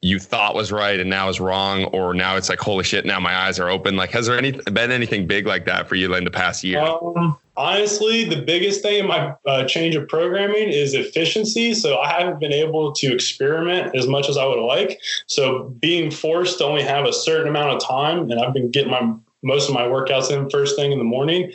[0.03, 3.21] you thought was right and now is wrong or now it's like holy shit now
[3.21, 6.13] my eyes are open like has there any been anything big like that for you
[6.17, 10.69] in the past year um, honestly the biggest thing in my uh, change of programming
[10.69, 11.75] is efficiency.
[11.75, 15.01] So i haven't been able to experiment as much as i would like.
[15.27, 18.91] So being forced to only have a certain amount of time and i've been getting
[18.91, 21.53] my most of my workouts in first thing in the morning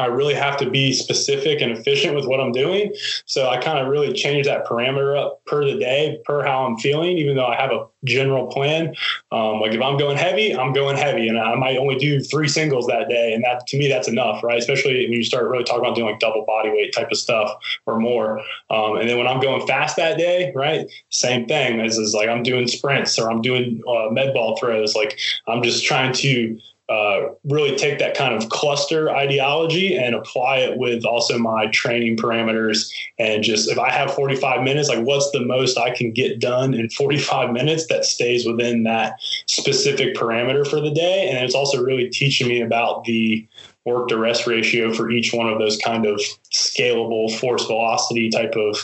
[0.00, 2.92] I really have to be specific and efficient with what I'm doing.
[3.26, 6.76] So I kind of really change that parameter up per the day, per how I'm
[6.78, 8.94] feeling, even though I have a general plan.
[9.30, 12.48] Um, like if I'm going heavy, I'm going heavy, and I might only do three
[12.48, 14.58] singles that day, and that to me that's enough, right?
[14.58, 17.52] Especially when you start really talking about doing like double body weight type of stuff
[17.86, 18.40] or more.
[18.70, 21.80] Um, and then when I'm going fast that day, right, same thing.
[21.80, 24.94] As is like I'm doing sprints or I'm doing uh, med ball throws.
[24.94, 26.58] Like I'm just trying to
[26.90, 32.16] uh, really take that kind of cluster ideology and apply it with also my training
[32.16, 32.90] parameters.
[33.18, 36.74] And just if i have 45 minutes like what's the most i can get done
[36.74, 39.14] in 45 minutes that stays within that
[39.46, 41.28] specific parameter for the day?
[41.28, 43.46] And it's also really teaching me about the
[43.84, 46.20] work to rest ratio for each one of those kind of
[46.52, 48.76] scalable force velocity type of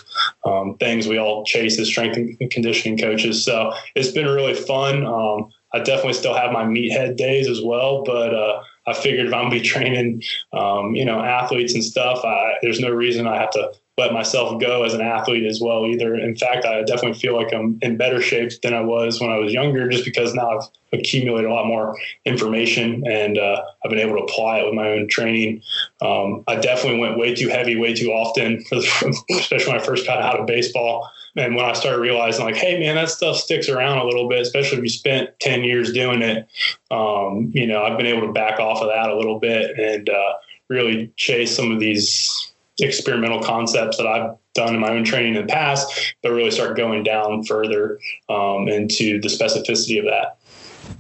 [0.44, 3.44] um, things we all chase as strength and conditioning coaches.
[3.44, 5.04] So it's been really fun.
[5.04, 9.35] Um, I definitely still have my meathead days as well, but uh, I figured if
[9.35, 10.22] I'm gonna be training,
[10.53, 14.61] um, you know, athletes and stuff, I, there's no reason I have to let myself
[14.61, 16.14] go as an athlete as well either.
[16.14, 19.39] In fact, I definitely feel like I'm in better shape than I was when I
[19.39, 21.97] was younger, just because now I've accumulated a lot more
[22.27, 25.62] information and uh, I've been able to apply it with my own training.
[26.03, 30.07] Um, I definitely went way too heavy, way too often, the, especially when I first
[30.07, 31.11] got out of baseball.
[31.37, 34.41] And when I started realizing, like, hey, man, that stuff sticks around a little bit,
[34.41, 36.49] especially if you spent 10 years doing it.
[36.91, 40.09] Um, you know, I've been able to back off of that a little bit and
[40.09, 40.32] uh,
[40.68, 45.47] really chase some of these experimental concepts that I've done in my own training in
[45.47, 50.39] the past, but really start going down further um, into the specificity of that.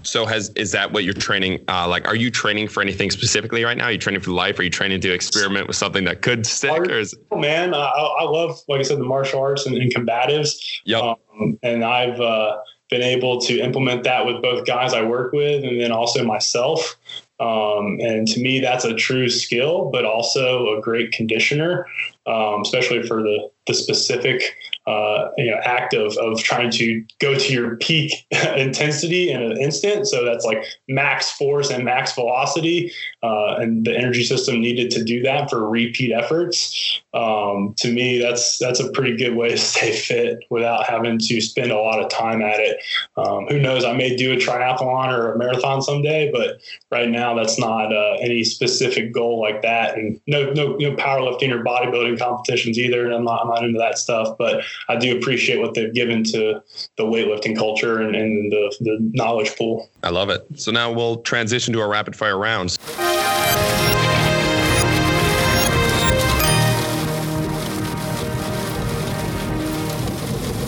[0.02, 1.64] So has is that what you're training?
[1.68, 3.84] Uh, like, are you training for anything specifically right now?
[3.84, 4.58] Are you training for life?
[4.58, 6.70] Are you training to experiment with something that could stick?
[6.70, 9.76] Art, or is oh, man, I, I, love, like I said, the martial arts and,
[9.76, 10.54] and combatives.
[10.84, 11.02] Yep.
[11.02, 12.56] Um, and I've uh,
[12.90, 16.96] been able to implement that with both guys I work with, and then also myself.
[17.38, 21.86] Um, and to me, that's a true skill, but also a great conditioner,
[22.26, 24.56] um, especially for the the specific
[24.86, 28.26] uh, you know act of, of trying to go to your peak
[28.56, 30.06] intensity in an instant.
[30.06, 32.92] So that's like max force and max velocity
[33.26, 38.18] uh, and the energy system needed to do that for repeat efforts um, to me
[38.18, 42.00] that's that's a pretty good way to stay fit without having to spend a lot
[42.00, 42.82] of time at it
[43.16, 46.60] um, who knows i may do a triathlon or a marathon someday but
[46.90, 51.50] right now that's not uh, any specific goal like that and no no no powerlifting
[51.50, 55.58] or bodybuilding competitions either i'm not, I'm not into that stuff but I do appreciate
[55.58, 56.62] what they've given to
[56.96, 59.88] the weightlifting culture and, and the, the knowledge pool.
[60.02, 60.46] I love it.
[60.56, 62.78] So now we'll transition to our rapid fire rounds.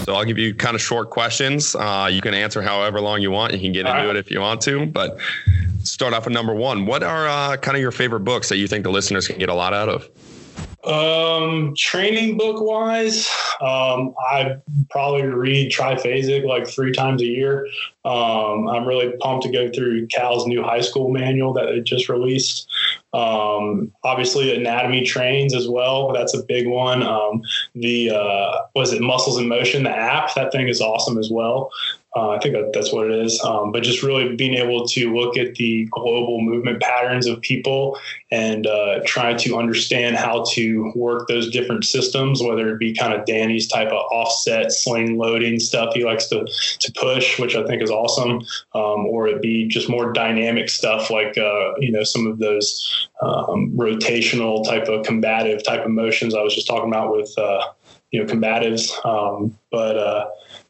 [0.09, 1.75] So I'll give you kind of short questions.
[1.75, 3.53] Uh, you can answer however long you want.
[3.53, 4.17] You can get All into right.
[4.17, 5.19] it if you want to, but
[5.83, 6.87] start off with number one.
[6.87, 9.51] What are uh, kind of your favorite books that you think the listeners can get
[9.51, 10.09] a lot out of?
[10.85, 13.29] Um, training book wise,
[13.61, 14.57] um, I
[14.91, 17.67] probably read Triphasic like three times a year.
[18.05, 22.09] Um, I'm really pumped to go through Cal's new high school manual that they just
[22.09, 22.69] released.
[23.13, 26.13] Um, obviously, anatomy trains as well.
[26.13, 27.03] That's a big one.
[27.03, 27.43] Um,
[27.75, 30.33] the uh, was it Muscles in Motion, the app?
[30.35, 31.71] That thing is awesome as well.
[32.17, 33.41] Uh, I think that that's what it is.
[33.45, 37.99] Um, but just really being able to look at the global movement patterns of people
[38.31, 43.13] and uh, try to understand how to work those different systems, whether it be kind
[43.13, 46.47] of Danny's type of offset sling loading stuff he likes to,
[46.81, 48.41] to push, which I think is awesome,
[48.75, 53.09] um, or it be just more dynamic stuff like, uh, you know, some of those
[53.21, 57.65] um, rotational type of combative type of motions I was just talking about with, uh,
[58.11, 58.93] you know, combatives.
[59.05, 60.27] Um, but uh,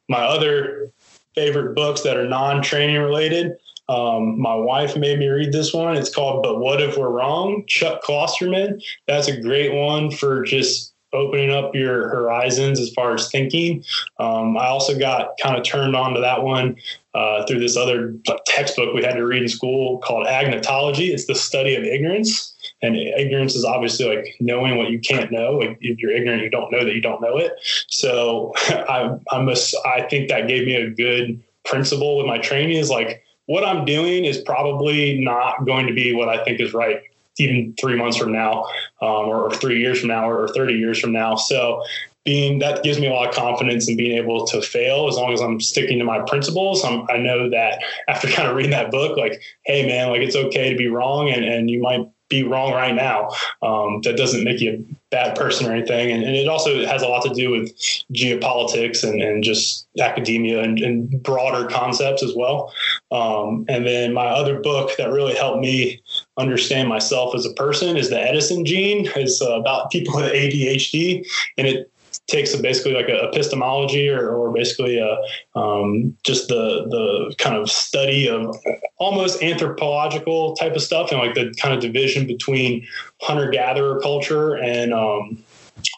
[0.09, 0.91] my other
[1.35, 3.53] favorite books that are non-training related.
[3.89, 5.97] Um, my wife made me read this one.
[5.97, 8.83] It's called "But What If We're Wrong." Chuck Klosterman.
[9.07, 13.83] That's a great one for just opening up your horizons as far as thinking.
[14.19, 16.77] Um, I also got kind of turned on to that one
[17.15, 18.15] uh, through this other
[18.47, 21.09] textbook we had to read in school called Agnotology.
[21.09, 22.55] It's the study of ignorance.
[22.81, 25.59] And ignorance is obviously like knowing what you can't know.
[25.59, 27.53] Like if you're ignorant, you don't know that you don't know it.
[27.89, 32.77] So I, I must, I think that gave me a good principle with my training
[32.77, 36.73] is like what I'm doing is probably not going to be what I think is
[36.73, 37.03] right
[37.39, 38.65] even three months from now,
[39.01, 41.37] um, or, three years from now, or, or 30 years from now.
[41.37, 41.83] So
[42.25, 45.33] being that gives me a lot of confidence in being able to fail as long
[45.33, 46.85] as I'm sticking to my principles.
[46.85, 50.37] I'm, i know that after kind of reading that book, like, hey man, like it's
[50.37, 53.31] okay to be wrong, and and you might be wrong right now.
[53.63, 56.11] Um, that doesn't make you a bad person or anything.
[56.11, 57.75] And, and, it also has a lot to do with
[58.13, 62.73] geopolitics and, and just academia and, and, broader concepts as well.
[63.11, 66.03] Um, and then my other book that really helped me
[66.37, 69.09] understand myself as a person is the Edison gene.
[69.17, 71.27] It's uh, about people with ADHD,
[71.57, 71.91] and it
[72.29, 75.17] takes a, basically like a epistemology or, or basically a,
[75.59, 78.55] um, just the the kind of study of
[78.99, 82.87] almost anthropological type of stuff and like the kind of division between
[83.21, 85.43] hunter gatherer culture and um,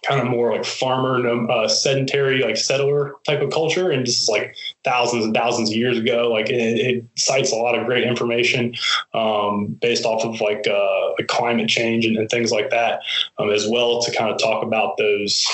[0.07, 3.91] kind of more like farmer uh, sedentary like settler type of culture.
[3.91, 4.55] And just like
[4.85, 6.31] thousands and thousands of years ago.
[6.31, 8.75] Like it, it cites a lot of great information
[9.15, 10.97] um, based off of like, uh,
[11.29, 13.03] climate change and, and, things like that
[13.39, 15.47] um, as well to kind of talk about those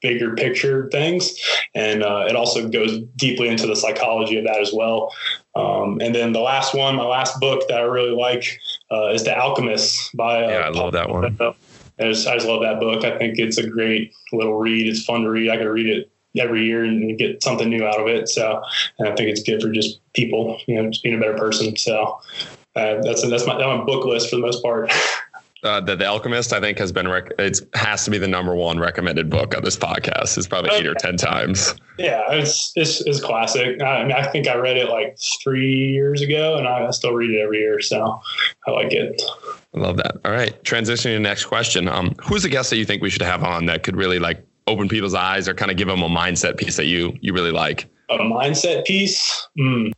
[0.00, 1.34] bigger picture things.
[1.74, 5.14] And uh, it also goes deeply into the psychology of that as well.
[5.54, 9.24] Um, and then the last one, my last book that I really like uh, is
[9.24, 10.44] The Alchemist by.
[10.44, 11.36] Uh, yeah, I love that one.
[12.00, 13.04] I just, I just love that book.
[13.04, 14.86] I think it's a great little read.
[14.86, 15.50] It's fun to read.
[15.50, 18.28] I could read it every year and get something new out of it.
[18.28, 18.62] So,
[18.98, 21.76] and I think it's good for just people, you know, just being a better person.
[21.76, 22.20] So,
[22.76, 24.92] uh, that's that's my that's my book list for the most part.
[25.64, 28.54] uh, the, the Alchemist, I think, has been rec- it has to be the number
[28.54, 30.36] one recommended book on this podcast.
[30.38, 30.80] It's probably okay.
[30.80, 31.74] eight or ten times.
[31.98, 33.82] Yeah, it's it's, it's classic.
[33.82, 37.30] I, mean, I think I read it like three years ago, and I still read
[37.30, 37.80] it every year.
[37.80, 38.20] So
[38.66, 39.20] I like it.
[39.74, 40.16] I love that.
[40.24, 41.88] All right, transitioning to the next question.
[41.88, 44.44] Um, who's the guest that you think we should have on that could really like
[44.68, 47.52] open people's eyes or kind of give them a mindset piece that you you really
[47.52, 47.88] like?
[48.10, 49.48] A mindset piece.
[49.58, 49.92] Mm.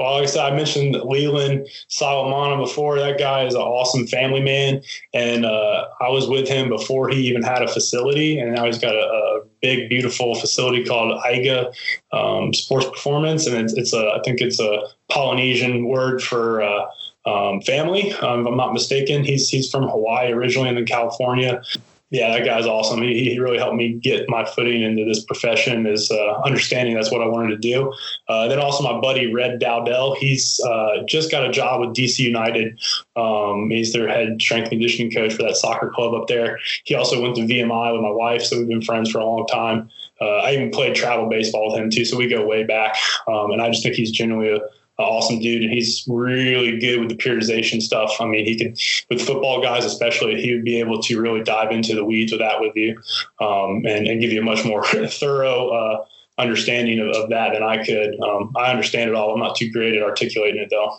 [0.00, 2.98] Well, like I said, I mentioned Leland Salamana before.
[2.98, 4.80] That guy is an awesome family man,
[5.12, 8.78] and uh, I was with him before he even had a facility, and now he's
[8.78, 11.74] got a, a big, beautiful facility called Aiga
[12.14, 16.62] um, Sports Performance, and it's, it's, a I think it's a Polynesian word for.
[16.62, 16.86] Uh,
[17.26, 19.22] um, family, um, if I'm not mistaken.
[19.22, 21.62] He's he's from Hawaii originally and then California
[22.10, 23.02] yeah, that guy's awesome.
[23.02, 27.12] He, he really helped me get my footing into this profession, is uh, understanding that's
[27.12, 27.92] what I wanted to do.
[28.28, 32.18] Uh, then also my buddy Red Dowdell, he's uh, just got a job with DC
[32.18, 32.80] United.
[33.14, 36.58] Um, he's their head strength conditioning coach for that soccer club up there.
[36.84, 39.46] He also went to VMI with my wife, so we've been friends for a long
[39.46, 39.88] time.
[40.20, 42.96] Uh, I even played travel baseball with him too, so we go way back.
[43.28, 44.60] Um, and I just think he's genuinely a
[45.02, 48.16] awesome dude, and he's really good with the periodization stuff.
[48.20, 48.78] I mean, he could
[49.10, 52.40] with football guys especially, he would be able to really dive into the weeds with
[52.40, 53.00] that with you,
[53.40, 55.68] um, and, and give you a much more thorough.
[55.68, 56.04] Uh,
[56.38, 58.18] understanding of, of, that than I could.
[58.18, 59.34] Um, I understand it all.
[59.34, 60.96] I'm not too great at articulating it though.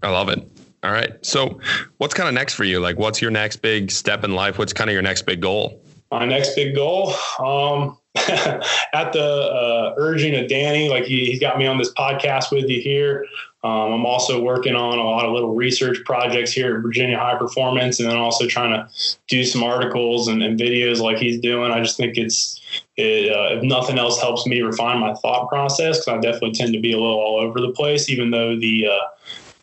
[0.00, 0.48] I love it.
[0.82, 1.24] All right.
[1.24, 1.60] So,
[1.98, 2.80] what's kind of next for you?
[2.80, 4.58] Like, what's your next big step in life?
[4.58, 5.82] What's kind of your next big goal?
[6.10, 11.58] My next big goal, um, at the uh, urging of Danny, like he, he's got
[11.58, 13.24] me on this podcast with you here.
[13.62, 17.36] Um, I'm also working on a lot of little research projects here at Virginia High
[17.36, 18.88] Performance, and then also trying to
[19.28, 21.70] do some articles and, and videos like he's doing.
[21.70, 22.60] I just think it's
[22.96, 26.72] it, uh, if nothing else helps me refine my thought process because I definitely tend
[26.72, 29.06] to be a little all over the place, even though the uh,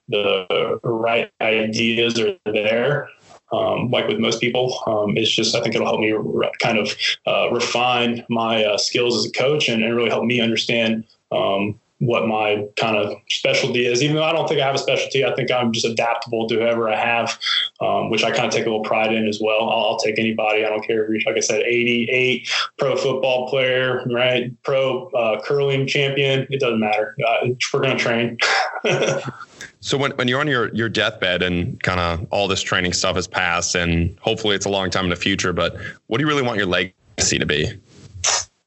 [0.07, 3.09] the right ideas are there
[3.51, 4.81] um, like with most people.
[4.87, 6.95] Um, it's just, I think it'll help me re- kind of
[7.25, 11.79] uh, refine my uh, skills as a coach and, and, really help me understand um,
[11.99, 14.03] what my kind of specialty is.
[14.03, 16.55] Even though I don't think I have a specialty, I think I'm just adaptable to
[16.55, 17.39] whoever I have,
[17.81, 19.61] um, which I kind of take a little pride in as well.
[19.61, 20.63] I'll, I'll take anybody.
[20.63, 24.51] I don't care if you're, like I said, 88 pro football player, right?
[24.63, 26.45] Pro uh, curling champion.
[26.49, 27.15] It doesn't matter.
[27.25, 28.37] Uh, we're going to train.
[29.79, 33.15] So when, when you're on your, your deathbed and kind of all this training stuff
[33.15, 36.27] has passed and hopefully it's a long time in the future, but what do you
[36.27, 37.79] really want your legacy to be?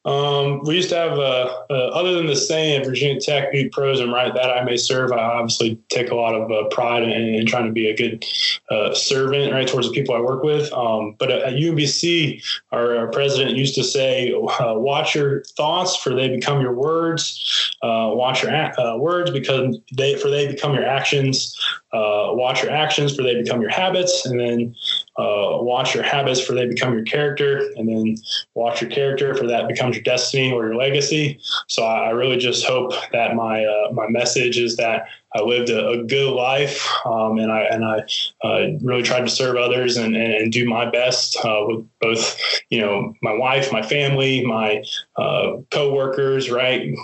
[0.06, 4.12] Um, we used to have, uh, uh, other than the saying Virginia Tech, Ut Prosim
[4.12, 5.12] right that I may serve.
[5.12, 8.24] I obviously take a lot of uh, pride in, in, trying to be a good
[8.70, 10.72] uh, servant, right, towards the people I work with.
[10.72, 12.42] Um, but at, at UMBC,
[12.72, 17.74] our, our, president used to say, uh, watch your thoughts for they become your words.
[17.82, 21.58] Uh, watch your words because they, for they become your actions.
[21.92, 24.24] watch your actions for they become your habits.
[24.24, 24.74] And then
[25.20, 28.16] uh, watch your habits for they become your character, and then
[28.54, 31.38] watch your character for that becomes your destiny or your legacy.
[31.68, 35.88] So I, really just hope that my uh, my message is that I lived a,
[35.90, 37.98] a good life, um, and I and I
[38.42, 42.40] uh, really tried to serve others and, and, and do my best uh, with both,
[42.70, 44.82] you know, my wife, my family, my
[45.16, 46.94] uh, coworkers, right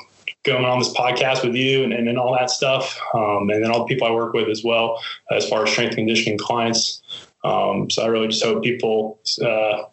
[0.46, 2.98] going on this podcast with you and, and, and all that stuff.
[3.14, 5.96] Um, and then all the people I work with as well, as far as strength
[5.96, 7.02] conditioning clients.
[7.46, 9.84] Um, so I really just hope people uh,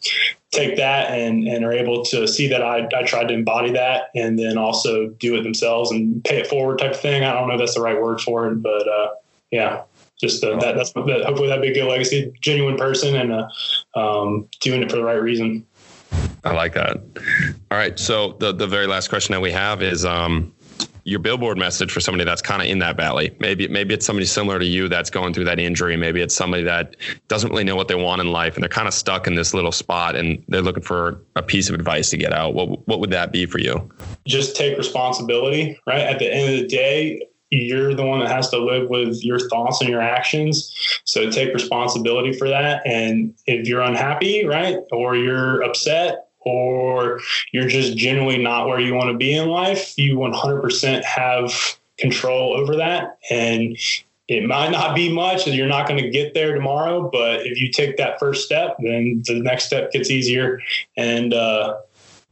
[0.51, 4.10] take that and, and are able to see that I, I tried to embody that
[4.16, 7.24] and then also do it themselves and pay it forward type of thing.
[7.24, 9.10] I don't know if that's the right word for it, but uh,
[9.51, 9.84] yeah,
[10.20, 13.47] just uh, that, that's that, hopefully that'd be a good legacy, genuine person and uh,
[13.95, 15.66] um, doing it for the right reason.
[16.43, 16.97] I like that.
[17.72, 17.97] All right.
[17.99, 20.53] So the, the very last question that we have is, um,
[21.06, 23.36] your billboard message for somebody that's kind of in that valley.
[23.39, 25.97] Maybe maybe it's somebody similar to you that's going through that injury.
[25.97, 26.95] Maybe it's somebody that
[27.28, 29.54] doesn't really know what they want in life and they're kind of stuck in this
[29.54, 32.54] little spot and they're looking for a piece of advice to get out.
[32.54, 33.91] What what would that be for you?
[34.26, 36.01] Just take responsibility, right?
[36.01, 37.22] At the end of the day,
[37.54, 40.74] you're the one that has to live with your thoughts and your actions.
[41.06, 42.82] So take responsibility for that.
[42.86, 47.19] And if you're unhappy, right, or you're upset, or
[47.51, 51.53] you're just generally not where you want to be in life, you 100% have
[51.97, 53.17] control over that.
[53.29, 53.77] And
[54.27, 57.59] it might not be much and you're not going to get there tomorrow, but if
[57.59, 60.61] you take that first step, then the next step gets easier.
[60.97, 61.77] And, uh,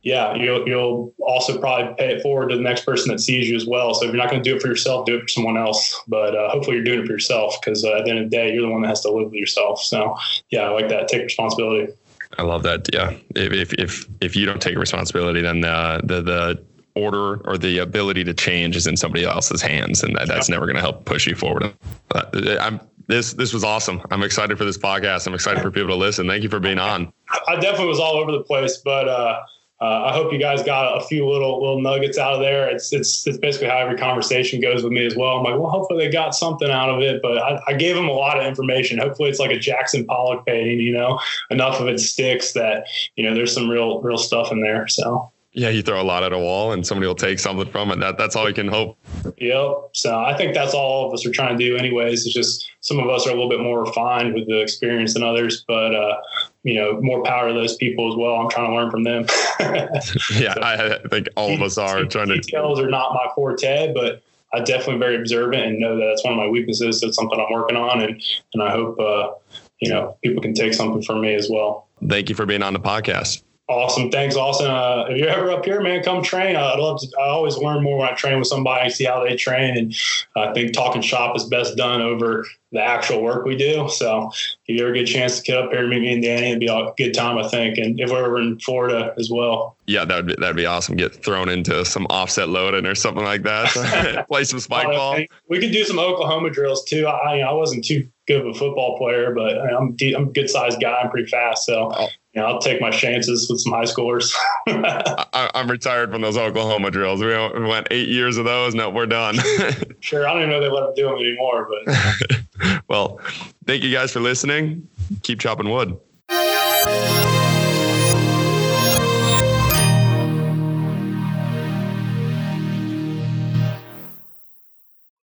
[0.03, 3.55] yeah, you'll, you'll also probably pay it forward to the next person that sees you
[3.55, 3.93] as well.
[3.93, 5.99] So if you're not going to do it for yourself, do it for someone else.
[6.07, 8.35] But uh, hopefully you're doing it for yourself because uh, at the end of the
[8.35, 9.79] day, you're the one that has to live with yourself.
[9.81, 10.15] So
[10.49, 11.07] yeah, I like that.
[11.07, 11.93] Take responsibility.
[12.37, 12.89] I love that.
[12.93, 13.13] Yeah.
[13.35, 16.63] If, if, if you don't take responsibility, then the, the, the
[16.95, 20.65] order or the ability to change is in somebody else's hands and that, that's never
[20.65, 21.73] going to help push you forward.
[22.13, 24.01] Uh, I'm this this was awesome.
[24.09, 25.27] I'm excited for this podcast.
[25.27, 26.27] I'm excited for people to listen.
[26.27, 27.11] Thank you for being on.
[27.47, 29.41] I definitely was all over the place, but uh,
[29.81, 32.69] uh, I hope you guys got a few little little nuggets out of there.
[32.69, 35.37] It's it's it's basically how every conversation goes with me as well.
[35.37, 38.07] I'm like, well, hopefully they got something out of it, but I, I gave them
[38.07, 38.99] a lot of information.
[38.99, 42.85] Hopefully it's like a Jackson Pollock painting, you know, enough of it sticks that
[43.15, 44.87] you know there's some real real stuff in there.
[44.87, 47.91] So yeah, you throw a lot at a wall and somebody will take something from
[47.91, 47.99] it.
[47.99, 48.97] That that's all you can hope.
[49.37, 49.89] Yep.
[49.93, 52.25] So I think that's all of us are trying to do anyways.
[52.25, 55.23] It's just some of us are a little bit more refined with the experience than
[55.23, 56.15] others, but uh,
[56.63, 58.35] you know, more power to those people as well.
[58.35, 59.25] I'm trying to learn from them.
[59.59, 63.93] yeah, so, I think all of us are trying to details are not my forte,
[63.93, 64.21] but
[64.53, 67.01] I'm definitely very observant and know that that's one of my weaknesses.
[67.01, 68.21] So It's something I'm working on and
[68.53, 69.31] and I hope uh,
[69.79, 71.87] you know, people can take something from me as well.
[72.07, 73.43] Thank you for being on the podcast.
[73.71, 74.11] Awesome.
[74.11, 74.69] Thanks, Austin.
[74.69, 76.57] Uh, if you're ever up here, man, come train.
[76.57, 77.07] I'd love to.
[77.17, 79.77] I always learn more when I train with somebody, see how they train.
[79.77, 79.95] And
[80.35, 83.87] I think talking shop is best done over the actual work we do.
[83.87, 86.21] So if you ever get a chance to get up here and meet me and
[86.21, 87.77] Danny, it'd be a good time, I think.
[87.77, 89.77] And if we're ever in Florida as well.
[89.87, 90.97] Yeah, that'd be, that'd be awesome.
[90.97, 94.25] Get thrown into some offset loading or something like that.
[94.29, 95.19] Play some spike uh, ball.
[95.47, 97.07] We could do some Oklahoma drills too.
[97.07, 100.81] I, I wasn't too good of a football player, but I'm, I'm a good sized
[100.81, 100.99] guy.
[101.01, 101.65] I'm pretty fast.
[101.65, 104.33] So oh you know, I'll take my chances with some high schoolers.
[104.67, 107.19] I, am retired from those Oklahoma drills.
[107.21, 108.73] We went eight years of those.
[108.73, 109.37] No, we're done.
[109.99, 110.27] sure.
[110.27, 112.81] I don't even know they let them do them anymore, but.
[112.87, 113.19] well,
[113.65, 114.87] thank you guys for listening.
[115.23, 115.97] Keep chopping wood.